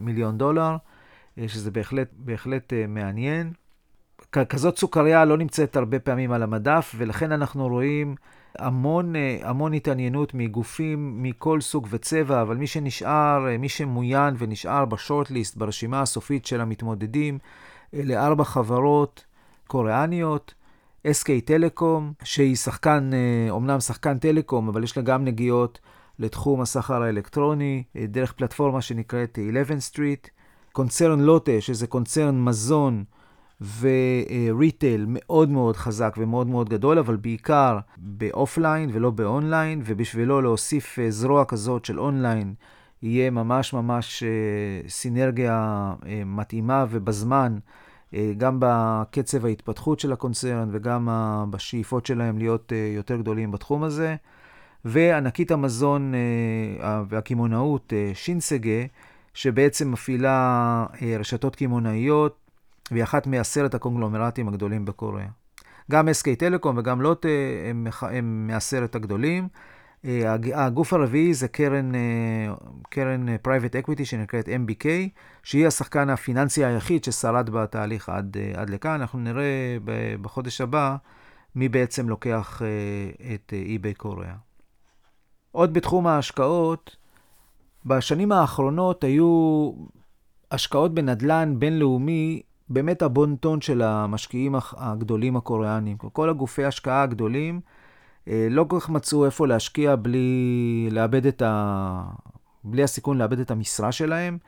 מיליון 0.00 0.38
דולר, 0.38 0.76
שזה 1.46 1.70
בהחלט, 1.70 2.08
בהחלט 2.12 2.72
מעניין. 2.88 3.52
כזאת 4.32 4.78
סוכריה 4.78 5.24
לא 5.24 5.36
נמצאת 5.36 5.76
הרבה 5.76 5.98
פעמים 5.98 6.32
על 6.32 6.42
המדף, 6.42 6.94
ולכן 6.98 7.32
אנחנו 7.32 7.68
רואים 7.68 8.14
המון, 8.58 9.16
אה, 9.16 9.38
המון 9.42 9.72
התעניינות 9.72 10.34
מגופים 10.34 11.22
מכל 11.22 11.60
סוג 11.60 11.86
וצבע, 11.90 12.42
אבל 12.42 12.56
מי 12.56 12.66
שנשאר, 12.66 13.48
אה, 13.48 13.58
מי 13.58 13.68
שמוין 13.68 14.34
ונשאר 14.38 14.84
בשורטליסט, 14.84 15.56
ברשימה 15.56 16.02
הסופית 16.02 16.46
של 16.46 16.60
המתמודדים, 16.60 17.38
אלה 17.94 18.26
ארבע 18.26 18.44
חברות 18.44 19.24
קוריאניות, 19.66 20.54
SK 21.06 21.30
טלקום, 21.44 22.12
שהיא 22.24 22.56
שחקן, 22.56 23.10
אומנם 23.50 23.70
אה, 23.70 23.80
שחקן 23.80 24.18
טלקום, 24.18 24.68
אבל 24.68 24.84
יש 24.84 24.96
לה 24.96 25.02
גם 25.02 25.24
נגיעות 25.24 25.80
לתחום 26.18 26.60
הסחר 26.60 27.02
האלקטרוני, 27.02 27.82
דרך 28.08 28.32
פלטפורמה 28.32 28.82
שנקראת 28.82 29.38
11 29.50 29.80
Street, 29.80 30.28
קונצרן 30.72 31.20
לוטה, 31.20 31.60
שזה 31.60 31.86
קונצרן 31.86 32.44
מזון, 32.44 33.04
ו 33.60 33.81
retail 33.81 35.04
מאוד 35.08 35.50
מאוד 35.50 35.76
חזק 35.76 36.14
ומאוד 36.18 36.46
מאוד 36.46 36.68
גדול, 36.68 36.98
אבל 36.98 37.16
בעיקר 37.16 37.78
ב 37.96 38.08
offline 38.08 38.90
ולא 38.92 39.10
באונליין, 39.10 39.82
ובשבילו 39.84 40.40
להוסיף 40.40 40.98
אה, 40.98 41.10
זרוע 41.10 41.44
כזאת 41.44 41.84
של 41.84 42.00
אונליין, 42.00 42.54
יהיה 43.02 43.30
ממש 43.30 43.72
ממש 43.72 44.22
אה, 44.22 44.88
סינרגיה 44.88 45.92
אה, 46.06 46.22
מתאימה 46.26 46.86
ובזמן, 46.90 47.58
גם 48.36 48.56
בקצב 48.60 49.44
ההתפתחות 49.44 50.00
של 50.00 50.12
הקונצרן 50.12 50.68
וגם 50.72 51.08
בשאיפות 51.50 52.06
שלהם 52.06 52.38
להיות 52.38 52.72
יותר 52.96 53.16
גדולים 53.16 53.50
בתחום 53.50 53.82
הזה. 53.82 54.16
וענקית 54.84 55.50
המזון 55.50 56.14
והקמעונאות 57.08 57.92
Shinsegae, 58.14 58.84
שבעצם 59.34 59.92
מפעילה 59.92 60.86
רשתות 61.18 61.56
קמעונאיות 61.56 62.47
והיא 62.92 63.02
אחת 63.02 63.26
מעשרת 63.26 63.74
הקונגלומרטים 63.74 64.48
הגדולים 64.48 64.84
בקוריאה. 64.84 65.28
גם 65.90 66.08
SK 66.08 66.36
Telecom 66.38 66.78
וגם 66.78 67.00
לוטה 67.00 67.28
הם, 67.70 67.86
הם 68.02 68.46
מעשרת 68.46 68.94
הגדולים. 68.94 69.48
אה, 70.04 70.36
הגוף 70.54 70.92
הרביעי 70.92 71.34
זה 71.34 71.48
קרן, 71.48 71.94
אה, 71.94 72.54
קרן 72.88 73.36
private 73.38 73.76
equity 73.76 74.04
שנקראת 74.04 74.48
MBK, 74.48 74.86
שהיא 75.42 75.66
השחקן 75.66 76.10
הפיננסי 76.10 76.64
היחיד 76.64 77.04
ששרד 77.04 77.50
בתהליך 77.50 78.08
עד, 78.08 78.36
אה, 78.40 78.60
עד 78.60 78.70
לכאן. 78.70 79.00
אנחנו 79.00 79.18
נראה 79.18 79.76
בחודש 80.20 80.60
הבא 80.60 80.96
מי 81.54 81.68
בעצם 81.68 82.08
לוקח 82.08 82.62
את 83.34 83.52
eBay 83.52 83.96
קוריאה. 83.96 84.34
עוד 85.52 85.74
בתחום 85.74 86.06
ההשקעות, 86.06 86.96
בשנים 87.86 88.32
האחרונות 88.32 89.04
היו 89.04 89.72
השקעות 90.50 90.94
בנדל"ן 90.94 91.54
בינלאומי 91.58 92.42
באמת 92.70 93.02
הבון-טון 93.02 93.60
של 93.60 93.82
המשקיעים 93.82 94.54
הגדולים 94.76 95.36
הקוריאנים. 95.36 95.96
כל 95.96 96.30
הגופי 96.30 96.64
ההשקעה 96.64 97.02
הגדולים 97.02 97.60
אה, 98.28 98.46
לא 98.50 98.64
כל 98.68 98.80
כך 98.80 98.90
מצאו 98.90 99.24
איפה 99.24 99.46
להשקיע 99.46 99.96
בלי 99.96 100.88
לאבד 100.90 101.26
את 101.26 101.42
ה... 101.42 102.02
בלי 102.64 102.82
הסיכון 102.82 103.18
לאבד 103.18 103.40
את 103.40 103.50
המשרה 103.50 103.92
שלהם, 103.92 104.38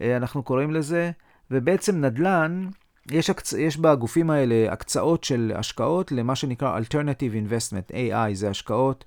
אה, 0.00 0.16
אנחנו 0.16 0.42
קוראים 0.42 0.70
לזה, 0.70 1.10
ובעצם 1.50 2.04
נדל"ן, 2.04 2.68
יש, 3.10 3.30
הקצ... 3.30 3.52
יש 3.52 3.76
בגופים 3.76 4.30
האלה 4.30 4.72
הקצאות 4.72 5.24
של 5.24 5.52
השקעות 5.56 6.12
למה 6.12 6.34
שנקרא 6.34 6.80
Alternative 6.80 7.50
Investment, 7.50 7.92
AI, 7.92 8.34
זה 8.34 8.50
השקעות 8.50 9.04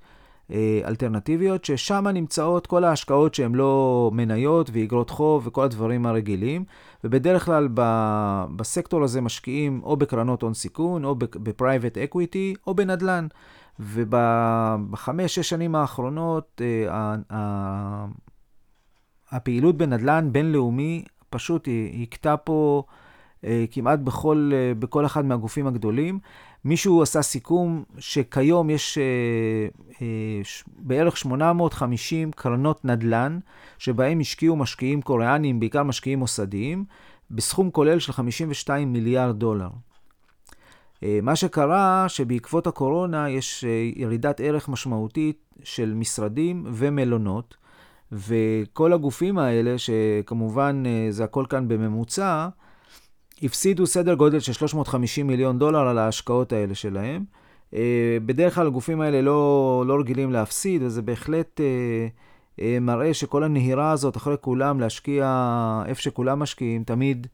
אלטרנטיביות, 0.85 1.65
ששם 1.65 2.07
נמצאות 2.07 2.67
כל 2.67 2.83
ההשקעות 2.83 3.33
שהן 3.33 3.55
לא 3.55 4.09
מניות 4.13 4.69
ואגרות 4.73 5.09
חוב 5.09 5.47
וכל 5.47 5.63
הדברים 5.63 6.05
הרגילים, 6.05 6.63
ובדרך 7.03 7.45
כלל 7.45 7.67
ב- 7.73 8.45
בסקטור 8.55 9.03
הזה 9.03 9.21
משקיעים 9.21 9.81
או 9.83 9.97
בקרנות 9.97 10.41
הון 10.41 10.53
סיכון, 10.53 11.05
או 11.05 11.15
ב 11.15 11.25
private 11.26 11.97
equity, 11.97 12.53
או 12.67 12.73
בנדל"ן. 12.73 13.27
ובחמש, 13.79 15.35
שש 15.35 15.49
שנים 15.49 15.75
האחרונות, 15.75 16.61
אה, 17.31 17.95
הפעילות 19.31 19.77
בנדל"ן 19.77 20.29
בינלאומי 20.31 21.03
פשוט 21.29 21.67
הכתה 22.01 22.37
פה 22.37 22.83
אה, 23.45 23.65
כמעט 23.71 23.99
בכל, 23.99 24.51
בכל 24.79 25.05
אחד 25.05 25.25
מהגופים 25.25 25.67
הגדולים. 25.67 26.19
מישהו 26.65 27.01
עשה 27.01 27.21
סיכום 27.21 27.83
שכיום 27.99 28.69
יש 28.69 28.97
אה, 28.97 29.03
אה, 30.01 30.43
ש, 30.43 30.63
בערך 30.77 31.17
850 31.17 32.31
קרנות 32.31 32.85
נדל"ן, 32.85 33.39
שבהם 33.77 34.19
השקיעו 34.19 34.55
משקיעים 34.55 35.01
קוריאנים, 35.01 35.59
בעיקר 35.59 35.83
משקיעים 35.83 36.19
מוסדיים, 36.19 36.85
בסכום 37.31 37.71
כולל 37.71 37.99
של 37.99 38.13
52 38.13 38.93
מיליארד 38.93 39.39
דולר. 39.39 39.69
אה, 41.03 41.19
מה 41.23 41.35
שקרה, 41.35 42.05
שבעקבות 42.07 42.67
הקורונה 42.67 43.29
יש 43.29 43.63
אה, 43.63 43.89
ירידת 43.95 44.39
ערך 44.39 44.69
משמעותית 44.69 45.37
של 45.63 45.93
משרדים 45.93 46.63
ומלונות, 46.67 47.55
וכל 48.11 48.93
הגופים 48.93 49.37
האלה, 49.37 49.77
שכמובן 49.77 50.83
אה, 50.85 51.07
זה 51.09 51.23
הכל 51.23 51.45
כאן 51.49 51.67
בממוצע, 51.67 52.47
הפסידו 53.43 53.87
סדר 53.87 54.13
גודל 54.13 54.39
של 54.39 54.53
350 54.53 55.27
מיליון 55.27 55.59
דולר 55.59 55.87
על 55.87 55.97
ההשקעות 55.97 56.53
האלה 56.53 56.75
שלהם. 56.75 57.23
אה, 57.73 58.17
בדרך 58.25 58.55
כלל 58.55 58.67
הגופים 58.67 59.01
האלה 59.01 59.21
לא, 59.21 59.83
לא 59.87 59.99
רגילים 59.99 60.31
להפסיד, 60.31 60.83
וזה 60.83 61.01
בהחלט 61.01 61.61
אה, 61.61 62.07
אה, 62.61 62.77
מראה 62.81 63.13
שכל 63.13 63.43
הנהירה 63.43 63.91
הזאת, 63.91 64.17
אחרי 64.17 64.35
כולם 64.41 64.79
להשקיע 64.79 65.83
איפה 65.85 66.01
שכולם 66.01 66.39
משקיעים, 66.39 66.83
תמיד 66.83 67.27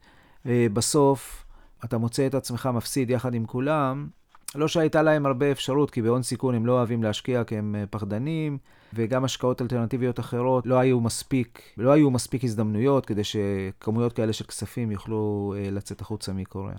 בסוף 0.72 1.44
אתה 1.84 1.98
מוצא 1.98 2.26
את 2.26 2.34
עצמך 2.34 2.68
מפסיד 2.74 3.10
יחד 3.10 3.34
עם 3.34 3.46
כולם. 3.46 4.06
לא 4.54 4.68
שהייתה 4.68 5.02
להם 5.02 5.26
הרבה 5.26 5.50
אפשרות, 5.50 5.90
כי 5.90 6.02
בהון 6.02 6.22
סיכון 6.22 6.54
הם 6.54 6.66
לא 6.66 6.72
אוהבים 6.72 7.02
להשקיע 7.02 7.44
כי 7.44 7.56
הם 7.56 7.74
פחדנים. 7.90 8.58
וגם 8.94 9.24
השקעות 9.24 9.62
אלטרנטיביות 9.62 10.20
אחרות 10.20 10.66
לא 10.66 10.78
היו 10.78 11.00
מספיק, 11.00 11.62
לא 11.76 11.90
היו 11.90 12.10
מספיק 12.10 12.44
הזדמנויות 12.44 13.06
כדי 13.06 13.22
שכמויות 13.24 14.12
כאלה 14.12 14.32
של 14.32 14.44
כספים 14.44 14.90
יוכלו 14.90 15.54
אה, 15.56 15.70
לצאת 15.70 16.00
החוצה 16.00 16.32
מקוריאה. 16.32 16.78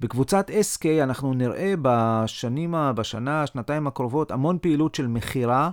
בקבוצת 0.00 0.50
SK 0.50 0.84
אנחנו 1.02 1.34
נראה 1.34 1.74
בשנים, 1.82 2.74
בשנה, 2.94 3.46
שנתיים 3.46 3.86
הקרובות, 3.86 4.30
המון 4.30 4.58
פעילות 4.62 4.94
של 4.94 5.06
מכירה, 5.06 5.70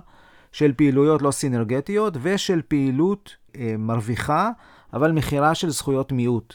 של 0.52 0.72
פעילויות 0.72 1.22
לא 1.22 1.30
סינרגטיות 1.30 2.16
ושל 2.22 2.62
פעילות 2.68 3.36
אה, 3.56 3.74
מרוויחה, 3.78 4.50
אבל 4.92 5.12
מכירה 5.12 5.54
של 5.54 5.70
זכויות 5.70 6.12
מיעוט. 6.12 6.54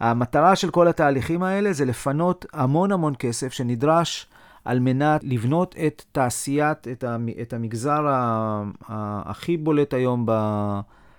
המטרה 0.00 0.56
של 0.56 0.70
כל 0.70 0.88
התהליכים 0.88 1.42
האלה 1.42 1.72
זה 1.72 1.84
לפנות 1.84 2.46
המון 2.52 2.92
המון 2.92 3.14
כסף 3.18 3.52
שנדרש 3.52 4.26
על 4.66 4.80
מנת 4.80 5.20
לבנות 5.24 5.74
את 5.86 6.02
תעשיית, 6.12 6.88
את 7.42 7.52
המגזר 7.52 8.00
הכי 8.88 9.56
בולט 9.56 9.94
היום 9.94 10.26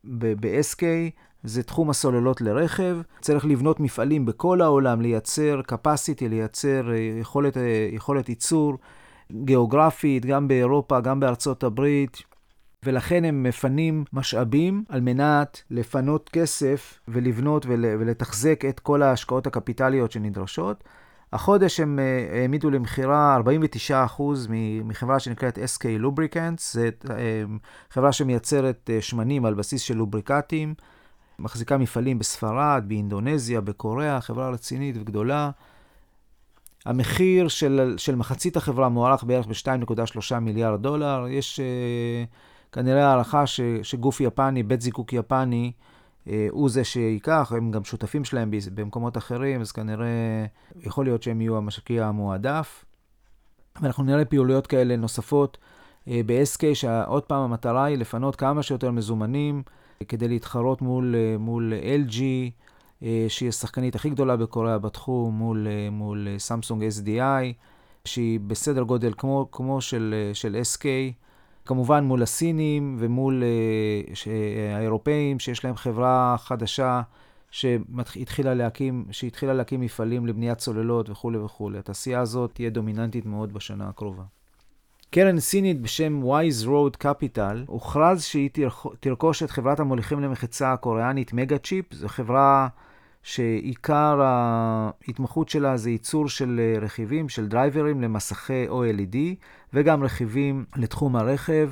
ב-SK, 0.03 0.83
זה 1.43 1.63
תחום 1.63 1.89
הסוללות 1.89 2.41
לרכב. 2.41 2.97
צריך 3.21 3.45
לבנות 3.45 3.79
מפעלים 3.79 4.25
בכל 4.25 4.61
העולם, 4.61 5.01
לייצר 5.01 5.61
capacity, 5.71 6.27
לייצר 6.29 6.83
יכולת, 7.19 7.57
יכולת 7.91 8.29
ייצור 8.29 8.77
גיאוגרפית, 9.31 10.25
גם 10.25 10.47
באירופה, 10.47 10.99
גם 10.99 11.19
בארצות 11.19 11.63
הברית. 11.63 12.17
ולכן 12.85 13.25
הם 13.25 13.43
מפנים 13.43 14.03
משאבים 14.13 14.83
על 14.89 15.01
מנת 15.01 15.61
לפנות 15.71 16.29
כסף 16.29 16.99
ולבנות 17.07 17.65
ול, 17.65 17.85
ולתחזק 17.99 18.65
את 18.69 18.79
כל 18.79 19.01
ההשקעות 19.01 19.47
הקפיטליות 19.47 20.11
שנדרשות. 20.11 20.83
החודש 21.33 21.79
הם 21.79 21.99
אה, 21.99 22.39
העמידו 22.41 22.69
למכירה 22.69 23.39
49% 23.89 24.21
מחברה 24.83 25.19
שנקראת 25.19 25.57
SK 25.57 25.83
Lubricants, 26.03 26.61
זו 26.71 26.81
אה, 27.09 27.43
חברה 27.89 28.11
שמייצרת 28.11 28.89
אה, 28.93 29.01
שמנים 29.01 29.45
על 29.45 29.53
בסיס 29.53 29.81
של 29.81 29.97
לובריקטים, 29.97 30.73
מחזיקה 31.39 31.77
מפעלים 31.77 32.19
בספרד, 32.19 32.83
באינדונזיה, 32.87 33.61
בקוריאה, 33.61 34.21
חברה 34.21 34.49
רצינית 34.49 34.95
וגדולה. 34.99 35.51
המחיר 36.85 37.47
של, 37.47 37.93
של 37.97 38.15
מחצית 38.15 38.57
החברה 38.57 38.89
מוערך 38.89 39.23
בערך 39.23 39.45
ב-2.3 39.47 40.39
מיליארד 40.39 40.81
דולר. 40.81 41.25
יש 41.29 41.59
כנראה 42.71 43.07
הערכה 43.07 43.43
שגוף 43.83 44.21
יפני, 44.21 44.63
בית 44.63 44.81
זיקוק 44.81 45.13
יפני, 45.13 45.71
הוא 46.49 46.69
זה 46.69 46.83
שייקח, 46.83 47.51
הם 47.57 47.71
גם 47.71 47.83
שותפים 47.83 48.25
שלהם 48.25 48.51
במקומות 48.73 49.17
אחרים, 49.17 49.61
אז 49.61 49.71
כנראה 49.71 50.45
יכול 50.79 51.05
להיות 51.05 51.23
שהם 51.23 51.41
יהיו 51.41 51.57
המשקיע 51.57 52.05
המועדף. 52.05 52.85
ואנחנו 53.81 54.03
נראה 54.03 54.25
פעילויות 54.25 54.67
כאלה 54.67 54.95
נוספות 54.95 55.57
אה, 56.07 56.21
ב-SK, 56.25 56.61
שעוד 56.73 57.23
פעם 57.23 57.41
המטרה 57.41 57.85
היא 57.85 57.97
לפנות 57.97 58.35
כמה 58.35 58.63
שיותר 58.63 58.91
מזומנים 58.91 59.63
כדי 60.07 60.27
להתחרות 60.27 60.81
מול, 60.81 61.15
אה, 61.15 61.37
מול 61.37 61.73
LG, 62.07 62.21
שהיא 63.27 63.49
השחקנית 63.49 63.95
הכי 63.95 64.09
גדולה 64.09 64.37
בקוריאה 64.37 64.77
בתחום, 64.77 65.35
מול, 65.35 65.67
מול 65.91 66.27
סמסונג 66.37 66.83
SDI, 66.83 67.53
שהיא 68.05 68.39
בסדר 68.39 68.81
גודל 68.81 69.13
כמו, 69.17 69.47
כמו 69.51 69.81
של, 69.81 70.31
של 70.33 70.61
SK. 70.75 70.85
כמובן 71.67 72.03
מול 72.03 72.23
הסינים 72.23 72.95
ומול 72.99 73.43
uh, 73.43 74.29
האירופאים, 74.75 75.39
שיש 75.39 75.65
להם 75.65 75.75
חברה 75.75 76.35
חדשה 76.39 77.01
שהתחילה 77.51 78.53
להקים, 78.53 79.05
שהתחילה 79.11 79.53
להקים 79.53 79.81
מפעלים 79.81 80.27
לבניית 80.27 80.57
צוללות 80.57 81.09
וכולי 81.09 81.37
וכולי. 81.37 81.77
התעשייה 81.77 82.19
הזאת 82.19 82.51
תהיה 82.53 82.69
דומיננטית 82.69 83.25
מאוד 83.25 83.53
בשנה 83.53 83.89
הקרובה. 83.89 84.23
קרן 85.11 85.39
סינית 85.39 85.81
בשם 85.81 86.23
Wise 86.23 86.65
Road 86.65 87.03
Capital, 87.03 87.57
הוכרז 87.65 88.23
שהיא 88.23 88.49
תרכוש 88.99 89.43
את 89.43 89.51
חברת 89.51 89.79
המוליכים 89.79 90.19
למחצה 90.19 90.73
הקוריאנית 90.73 91.33
מגה 91.33 91.57
צ'יפ. 91.57 91.93
זו 91.93 92.07
חברה 92.07 92.67
שעיקר 93.27 94.21
ההתמחות 94.21 95.49
שלה 95.49 95.77
זה 95.77 95.89
ייצור 95.89 96.29
של 96.29 96.59
אה, 96.59 96.79
רכיבים, 96.79 97.29
של 97.29 97.47
דרייברים 97.47 98.01
למסכי 98.01 98.67
OLED, 98.67 99.17
וגם 99.73 100.03
רכיבים 100.03 100.65
לתחום 100.75 101.15
הרכב. 101.15 101.71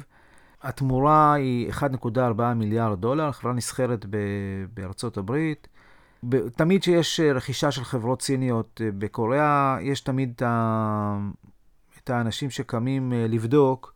התמורה 0.61 1.33
היא 1.33 1.71
1.4 1.71 2.41
מיליארד 2.55 3.01
דולר, 3.01 3.31
חברה 3.31 3.53
נסחרת 3.53 4.05
בארצות 4.73 5.17
הברית. 5.17 5.67
תמיד 6.55 6.81
כשיש 6.81 7.19
אה, 7.19 7.31
רכישה 7.33 7.71
של 7.71 7.83
חברות 7.83 8.21
סיניות 8.21 8.81
אה, 8.83 8.89
בקוריאה, 8.97 9.77
יש 9.81 10.01
תמיד 10.01 10.41
את 12.03 12.09
האנשים 12.09 12.49
שקמים 12.49 13.13
לבדוק 13.15 13.95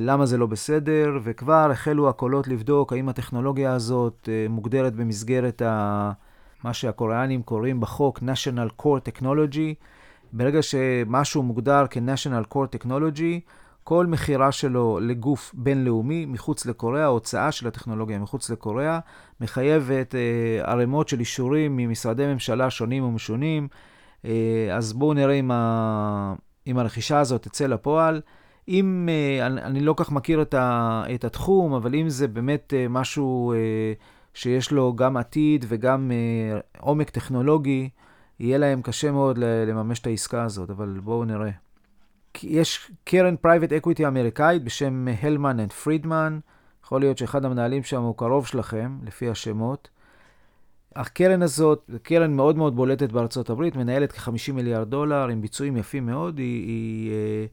למה 0.00 0.26
זה 0.26 0.38
לא 0.38 0.46
בסדר, 0.46 1.18
וכבר 1.22 1.70
החלו 1.70 2.08
הקולות 2.08 2.48
לבדוק 2.48 2.92
האם 2.92 3.08
הטכנולוגיה 3.08 3.72
הזאת 3.72 4.28
מוגדרת 4.48 4.94
במסגרת 4.94 5.62
ה... 5.62 6.12
מה 6.64 6.74
שהקוריאנים 6.74 7.42
קוראים 7.42 7.80
בחוק 7.80 8.18
national 8.18 8.82
core 8.82 9.10
technology. 9.10 9.74
ברגע 10.32 10.62
שמשהו 10.62 11.42
מוגדר 11.42 11.84
כ-national 11.90 12.54
core 12.54 12.76
technology, 12.76 13.40
כל 13.84 14.06
מכירה 14.06 14.52
שלו 14.52 14.98
לגוף 15.02 15.54
בינלאומי 15.54 16.26
מחוץ 16.26 16.66
לקוריאה, 16.66 17.04
ההוצאה 17.04 17.52
של 17.52 17.68
הטכנולוגיה 17.68 18.18
מחוץ 18.18 18.50
לקוריאה, 18.50 18.98
מחייבת 19.40 20.14
אה, 20.14 20.70
ערימות 20.70 21.08
של 21.08 21.20
אישורים 21.20 21.76
ממשרדי 21.76 22.26
ממשלה 22.26 22.70
שונים 22.70 23.04
ומשונים. 23.04 23.68
אה, 24.24 24.68
אז 24.72 24.92
בואו 24.92 25.14
נראה 25.14 25.34
אם, 25.34 25.50
ה... 25.50 26.34
אם 26.66 26.78
הרכישה 26.78 27.20
הזאת 27.20 27.42
תצא 27.42 27.66
לפועל. 27.66 28.20
אם, 28.68 29.08
אה, 29.10 29.46
אני, 29.46 29.62
אני 29.62 29.80
לא 29.80 29.94
כך 29.96 30.12
מכיר 30.12 30.42
את, 30.42 30.54
ה, 30.54 31.02
את 31.14 31.24
התחום, 31.24 31.72
אבל 31.72 31.94
אם 31.94 32.08
זה 32.08 32.28
באמת 32.28 32.74
אה, 32.76 32.86
משהו... 32.88 33.52
אה, 33.52 33.92
שיש 34.34 34.72
לו 34.72 34.94
גם 34.96 35.16
עתיד 35.16 35.64
וגם 35.68 36.12
אה, 36.12 36.60
עומק 36.80 37.10
טכנולוגי, 37.10 37.88
יהיה 38.40 38.58
להם 38.58 38.82
קשה 38.82 39.10
מאוד 39.10 39.38
לממש 39.38 40.00
את 40.00 40.06
העסקה 40.06 40.44
הזאת, 40.44 40.70
אבל 40.70 41.00
בואו 41.02 41.24
נראה. 41.24 41.50
יש 42.42 42.90
קרן 43.04 43.36
private 43.36 43.72
equity 43.72 44.06
אמריקאית 44.06 44.64
בשם 44.64 45.08
Hellman & 45.22 45.72
Friedman, 45.72 46.38
יכול 46.84 47.00
להיות 47.00 47.18
שאחד 47.18 47.44
המנהלים 47.44 47.82
שם 47.82 48.02
הוא 48.02 48.16
קרוב 48.16 48.46
שלכם, 48.46 48.98
לפי 49.04 49.28
השמות. 49.28 49.88
הקרן 50.96 51.42
הזאת, 51.42 51.90
קרן 52.02 52.32
מאוד 52.32 52.56
מאוד 52.56 52.76
בולטת 52.76 53.12
בארצות 53.12 53.50
הברית, 53.50 53.76
מנהלת 53.76 54.12
כ-50 54.12 54.52
מיליארד 54.52 54.90
דולר, 54.90 55.28
עם 55.28 55.40
ביצועים 55.40 55.76
יפים 55.76 56.06
מאוד, 56.06 56.38
היא, 56.38 56.66
היא 56.66 57.12
אה, 57.12 57.46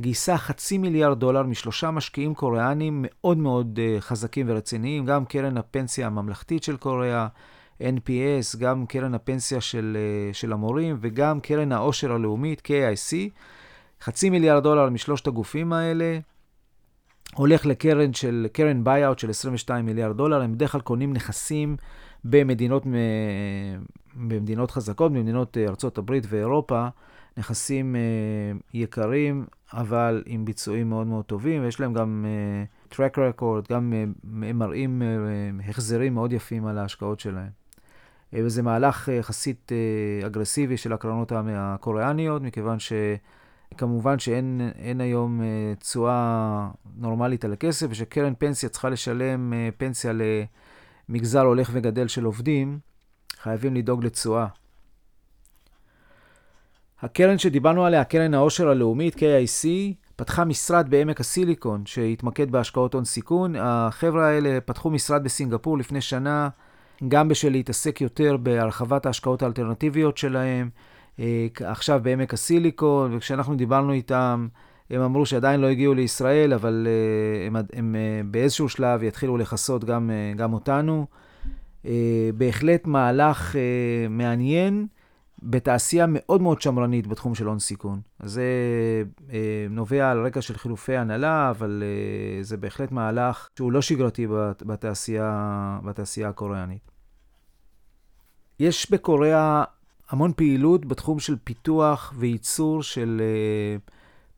גייסה 0.00 0.38
חצי 0.38 0.78
מיליארד 0.78 1.20
דולר 1.20 1.42
משלושה 1.42 1.90
משקיעים 1.90 2.34
קוריאנים 2.34 3.04
מאוד 3.08 3.38
מאוד 3.38 3.78
אה, 3.78 4.00
חזקים 4.00 4.46
ורציניים, 4.48 5.06
גם 5.06 5.24
קרן 5.24 5.56
הפנסיה 5.56 6.06
הממלכתית 6.06 6.62
של 6.62 6.76
קוריאה, 6.76 7.26
NPS, 7.80 8.58
גם 8.58 8.86
קרן 8.86 9.14
הפנסיה 9.14 9.60
של, 9.60 9.96
אה, 10.30 10.34
של 10.34 10.52
המורים 10.52 10.96
וגם 11.00 11.40
קרן 11.40 11.72
העושר 11.72 12.12
הלאומית, 12.12 12.62
KIC. 12.66 13.16
חצי 14.02 14.30
מיליארד 14.30 14.62
דולר 14.62 14.90
משלושת 14.90 15.26
הגופים 15.26 15.72
האלה 15.72 16.18
הולך 17.34 17.66
לקרן 17.66 18.12
של, 18.12 18.46
קרן 18.52 18.84
buyout 18.84 19.18
של 19.18 19.30
22 19.30 19.86
מיליארד 19.86 20.16
דולר. 20.16 20.42
הם 20.42 20.52
בדרך 20.52 20.72
כלל 20.72 20.80
קונים 20.80 21.12
נכסים 21.12 21.76
במדינות, 22.24 22.86
במדינות 24.14 24.70
חזקות, 24.70 25.12
במדינות 25.12 25.56
אה, 25.56 25.88
הברית 25.96 26.24
ואירופה. 26.28 26.88
נכסים 27.36 27.96
אה, 27.96 28.62
יקרים, 28.74 29.46
אבל 29.72 30.22
עם 30.26 30.44
ביצועים 30.44 30.88
מאוד 30.88 31.06
מאוד 31.06 31.24
טובים, 31.24 31.62
ויש 31.62 31.80
להם 31.80 31.92
גם 31.92 32.24
uh, 32.90 32.94
track 32.94 33.16
record, 33.16 33.72
גם 33.72 33.92
הם 33.92 34.58
מראים 34.58 35.02
uh, 35.02 35.70
החזרים 35.70 36.14
מאוד 36.14 36.32
יפים 36.32 36.66
על 36.66 36.78
ההשקעות 36.78 37.20
שלהם. 37.20 37.50
וזה 38.32 38.62
מהלך 38.62 39.08
יחסית 39.08 39.72
אגרסיבי 40.26 40.76
של 40.76 40.92
הקרנות 40.92 41.32
הקוריאניות, 41.34 42.42
מכיוון 42.42 42.78
שכמובן 42.78 44.18
שאין 44.18 45.00
היום 45.00 45.40
תשואה 45.78 46.68
נורמלית 46.96 47.44
על 47.44 47.52
הכסף, 47.52 47.86
ושקרן 47.90 48.32
פנסיה 48.38 48.68
צריכה 48.68 48.88
לשלם 48.88 49.52
פנסיה 49.76 50.12
למגזר 51.08 51.40
הולך 51.40 51.70
וגדל 51.72 52.08
של 52.08 52.24
עובדים, 52.24 52.78
חייבים 53.36 53.74
לדאוג 53.74 54.04
לתשואה. 54.04 54.46
הקרן 57.02 57.38
שדיברנו 57.38 57.84
עליה, 57.84 58.04
קרן 58.04 58.34
העושר 58.34 58.68
הלאומית, 58.68 59.14
KIC, 59.14 59.66
פתחה 60.16 60.44
משרד 60.44 60.90
בעמק 60.90 61.20
הסיליקון 61.20 61.86
שהתמקד 61.86 62.50
בהשקעות 62.50 62.94
הון 62.94 63.04
סיכון. 63.04 63.54
החבר'ה 63.58 64.28
האלה 64.28 64.58
פתחו 64.60 64.90
משרד 64.90 65.24
בסינגפור 65.24 65.78
לפני 65.78 66.00
שנה, 66.00 66.48
גם 67.08 67.28
בשביל 67.28 67.52
להתעסק 67.52 68.00
יותר 68.00 68.36
בהרחבת 68.36 69.06
ההשקעות 69.06 69.42
האלטרנטיביות 69.42 70.18
שלהם. 70.18 70.68
אה, 71.20 71.46
עכשיו 71.64 72.00
בעמק 72.02 72.34
הסיליקון, 72.34 73.16
וכשאנחנו 73.16 73.56
דיברנו 73.56 73.92
איתם, 73.92 74.48
הם 74.90 75.00
אמרו 75.00 75.26
שעדיין 75.26 75.60
לא 75.60 75.66
הגיעו 75.66 75.94
לישראל, 75.94 76.52
אבל 76.52 76.86
אה, 76.90 77.46
הם, 77.46 77.56
הם 77.72 77.96
אה, 77.98 78.20
באיזשהו 78.24 78.68
שלב 78.68 79.02
יתחילו 79.02 79.36
לכסות 79.36 79.84
גם, 79.84 80.10
גם 80.36 80.52
אותנו. 80.52 81.06
בהחלט 82.34 82.86
מהלך 82.86 83.56
מעניין. 84.10 84.86
בתעשייה 85.42 86.06
מאוד 86.08 86.42
מאוד 86.42 86.62
שמרנית 86.62 87.06
בתחום 87.06 87.34
של 87.34 87.46
הון 87.46 87.58
סיכון. 87.58 88.00
זה 88.22 88.42
אה, 89.32 89.66
נובע 89.70 90.10
על 90.10 90.26
רקע 90.26 90.40
של 90.42 90.58
חילופי 90.58 90.96
הנהלה, 90.96 91.50
אבל 91.50 91.82
אה, 91.86 92.42
זה 92.42 92.56
בהחלט 92.56 92.92
מהלך 92.92 93.48
שהוא 93.56 93.72
לא 93.72 93.82
שגרתי 93.82 94.26
בתעשייה, 94.62 95.78
בתעשייה 95.84 96.28
הקוריאנית. 96.28 96.90
יש 98.60 98.90
בקוריאה 98.90 99.64
המון 100.10 100.32
פעילות 100.36 100.86
בתחום 100.86 101.18
של 101.18 101.36
פיתוח 101.44 102.14
וייצור 102.16 102.82
של 102.82 103.22
אה, 103.24 103.76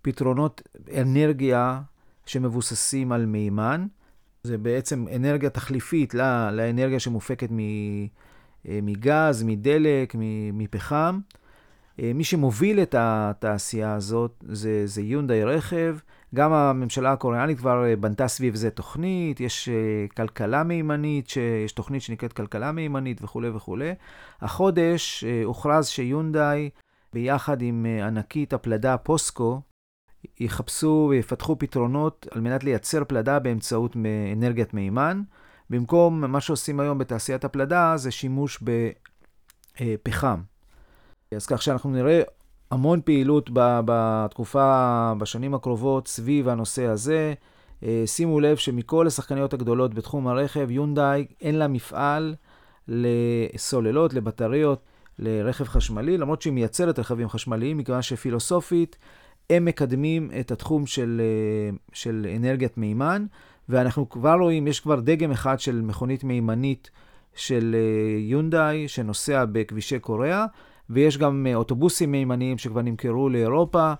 פתרונות 0.02 0.62
אנרגיה 1.00 1.80
שמבוססים 2.26 3.12
על 3.12 3.26
מימן. 3.26 3.87
זה 4.42 4.58
בעצם 4.58 5.06
אנרגיה 5.16 5.50
תחליפית 5.50 6.14
לאנרגיה 6.52 7.00
שמופקת 7.00 7.48
מ... 7.50 7.58
אה, 8.68 8.79
מגז, 8.83 9.42
מדלק, 9.42 10.14
מפחם. 10.53 11.18
מי 11.99 12.25
שמוביל 12.25 12.81
את 12.83 12.94
התעשייה 12.99 13.94
הזאת 13.94 14.44
זה, 14.49 14.87
זה 14.87 15.03
יונדאי 15.03 15.44
רכב. 15.44 15.97
גם 16.35 16.53
הממשלה 16.53 17.12
הקוריאנית 17.12 17.59
כבר 17.59 17.85
בנתה 18.01 18.29
סביב 18.29 18.55
זה 18.55 18.71
תוכנית, 18.71 19.40
יש 19.40 19.68
כלכלה 20.16 20.62
מימנית, 20.62 21.33
יש 21.64 21.73
תוכנית 21.73 22.03
שנקראת 22.03 22.33
כלכלה 22.33 22.73
מימנית 22.73 23.23
וכולי 23.23 23.49
וכולי. 23.49 23.94
החודש 24.40 25.25
הוכרז 25.44 25.87
שיונדאי, 25.87 26.71
ביחד 27.12 27.62
עם 27.62 27.87
ענקית 28.07 28.53
הפלדה 28.53 28.97
פוסקו, 28.97 29.61
יחפשו 30.40 31.07
ויפתחו 31.11 31.59
פתרונות 31.59 32.27
על 32.31 32.40
מנת 32.40 32.64
לייצר 32.64 33.05
פלדה 33.05 33.38
באמצעות 33.38 33.97
אנרגיית 34.33 34.75
מימן. 34.75 35.23
במקום 35.70 36.20
מה 36.20 36.40
שעושים 36.40 36.81
היום 36.81 36.98
בתעשיית 36.98 37.44
הפלדה, 37.44 37.96
זה 37.96 38.11
שימוש 38.11 38.62
בפחם. 39.81 40.40
אז 41.37 41.46
כך 41.46 41.62
שאנחנו 41.62 41.90
נראה 41.90 42.22
המון 42.70 43.00
פעילות 43.04 43.50
בתקופה, 43.54 45.12
בשנים 45.18 45.54
הקרובות 45.54 46.09
סביב 46.09 46.48
הנושא 46.48 46.87
הזה. 46.87 47.35
שימו 48.07 48.40
לב 48.40 48.57
שמכל 48.57 49.07
השחקניות 49.07 49.54
הגדולות 49.54 49.94
בתחום 49.94 50.28
הרכב, 50.28 50.70
יונדאי 50.70 51.26
אין 51.40 51.54
לה 51.54 51.68
מפעל 51.68 52.35
לסוללות, 52.88 54.14
לבטריות, 54.14 54.83
לרכב 55.18 55.64
חשמלי, 55.64 56.18
למרות 56.18 56.42
שהיא 56.42 56.52
מייצרת 56.52 56.98
רכבים 56.98 57.28
חשמליים, 57.28 57.78
מכיוון 57.78 58.02
שפילוסופית 58.02 58.96
הם 59.50 59.64
מקדמים 59.64 60.31
את 60.40 60.50
התחום 60.50 60.87
של, 60.87 61.22
של 61.92 62.26
אנרגיית 62.37 62.78
מימן, 62.78 63.26
ואנחנו 63.68 64.09
כבר 64.09 64.35
רואים, 64.35 64.66
יש 64.66 64.81
כבר 64.81 65.00
דגם 65.00 65.31
אחד 65.31 65.61
של 65.61 65.81
מכונית 65.81 66.24
מימנית 66.24 66.90
של 67.35 67.76
יונדאי 68.18 68.88
שנוסע 68.88 69.44
בכבישי 69.44 69.98
קוריאה, 69.98 70.46
ויש 70.90 71.18
גם 71.18 71.46
אוטובוסים 71.54 72.12
מימניים 72.12 72.59
שכבר 72.59 72.83
נמכרו 72.83 73.28
לאירופה. 73.28 73.92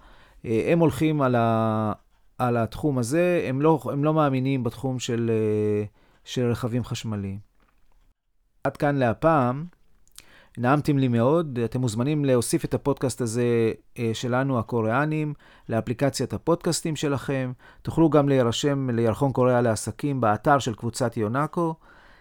הם 0.45 0.79
הולכים 0.79 1.23
על, 1.23 1.35
ה, 1.35 1.93
על 2.39 2.57
התחום 2.57 2.99
הזה, 2.99 3.45
הם 3.49 3.61
לא, 3.63 3.81
הם 3.93 4.05
לא 4.05 4.15
מאמינים 4.15 4.65
בתחום 4.65 4.99
של, 4.99 5.31
של 6.25 6.51
רכבים 6.51 6.85
חשמליים. 6.85 7.39
עד 8.65 8.77
כאן 8.77 8.97
להפעם. 8.97 9.78
נעמתם 10.59 10.99
לי 10.99 11.09
מאוד, 11.09 11.59
אתם 11.65 11.81
מוזמנים 11.81 12.25
להוסיף 12.25 12.65
את 12.65 12.75
הפודקאסט 12.75 13.21
הזה 13.21 13.73
אה, 13.99 14.11
שלנו, 14.13 14.59
הקוריאנים, 14.59 15.35
לאפליקציית 15.69 16.33
הפודקאסטים 16.33 16.97
שלכם. 16.97 17.53
תוכלו 17.83 18.11
גם 18.11 18.29
להירשם 18.29 18.91
לירחון 18.91 19.33
קוריאה 19.33 19.61
לעסקים 19.61 20.21
באתר 20.21 20.59
של 20.59 20.75
קבוצת 20.75 21.17
יונאקו. 21.17 21.75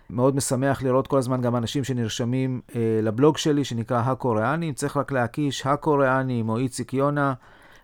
מאוד 0.10 0.36
משמח 0.36 0.84
לראות 0.84 1.08
כל 1.08 1.18
הזמן 1.18 1.42
גם 1.42 1.56
אנשים 1.56 1.84
שנרשמים 1.84 2.62
אה, 2.76 3.00
לבלוג 3.04 3.38
שלי, 3.38 3.64
שנקרא 3.64 4.02
הקוריאנים. 4.06 4.74
צריך 4.74 4.98
רק 4.98 5.12
להקיש 5.12 5.66
הקוריאנים 5.66 6.50
או 6.50 6.58
איציק 6.58 6.94
יונה 6.94 7.34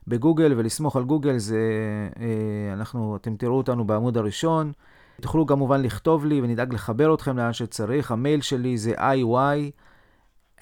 בגוגל 0.07 0.53
ולסמוך 0.57 0.95
על 0.95 1.03
גוגל, 1.03 1.37
זה, 1.37 1.59
אה, 2.19 2.73
אנחנו, 2.73 3.15
אתם 3.15 3.35
תראו 3.35 3.57
אותנו 3.57 3.85
בעמוד 3.85 4.17
הראשון. 4.17 4.71
תוכלו 5.21 5.47
כמובן 5.47 5.81
לכתוב 5.81 6.25
לי 6.25 6.41
ונדאג 6.41 6.73
לחבר 6.73 7.13
אתכם 7.13 7.37
לאן 7.37 7.53
שצריך. 7.53 8.11
המייל 8.11 8.41
שלי 8.41 8.77
זה 8.77 8.91
iy. 8.91 9.71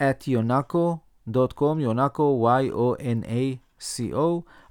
At 0.02 0.28
yonako.com, 0.28 1.80
יונקו, 1.80 2.50
y-o-n-a-c-o. 2.62 4.18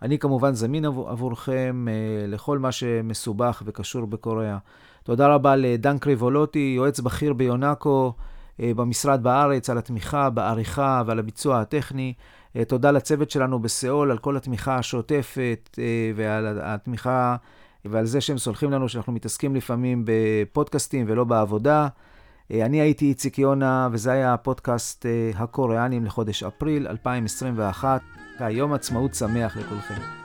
אני 0.02 0.18
כמובן 0.18 0.54
זמין 0.54 0.84
עבור, 0.84 1.10
עבורכם 1.10 1.86
uh, 1.88 2.30
לכל 2.30 2.58
מה 2.58 2.72
שמסובך 2.72 3.62
וקשור 3.66 4.06
בקוריאה. 4.06 4.58
תודה 5.02 5.34
רבה 5.34 5.56
לדן 5.56 5.98
קריבולוטי, 5.98 6.72
יועץ 6.76 7.00
בכיר 7.00 7.32
ביונקו 7.32 8.12
uh, 8.16 8.62
במשרד 8.76 9.22
בארץ, 9.22 9.70
על 9.70 9.78
התמיכה, 9.78 10.30
בעריכה 10.30 11.02
ועל 11.06 11.18
הביצוע 11.18 11.60
הטכני. 11.60 12.14
Uh, 12.56 12.64
תודה 12.64 12.90
לצוות 12.90 13.30
שלנו 13.30 13.58
בסיאול 13.58 14.10
על 14.10 14.18
כל 14.18 14.36
התמיכה 14.36 14.76
השוטפת 14.76 15.70
uh, 15.72 15.78
ועל 16.16 16.58
התמיכה 16.62 17.36
ועל 17.84 18.04
זה 18.04 18.20
שהם 18.20 18.38
סולחים 18.38 18.70
לנו 18.70 18.88
שאנחנו 18.88 19.12
מתעסקים 19.12 19.56
לפעמים 19.56 20.04
בפודקאסטים 20.06 21.06
ולא 21.08 21.24
בעבודה. 21.24 21.88
אה, 22.52 22.66
אני 22.66 22.80
הייתי 22.80 23.04
איציק 23.04 23.38
יונה, 23.38 23.88
וזה 23.92 24.12
היה 24.12 24.34
הפודקאסט 24.34 25.06
אה, 25.06 25.30
הקוריאנים 25.34 26.04
לחודש 26.04 26.42
אפריל 26.42 26.86
2021. 26.88 28.00
יום 28.50 28.72
עצמאות 28.72 29.14
שמח 29.14 29.56
לכולכם. 29.56 30.20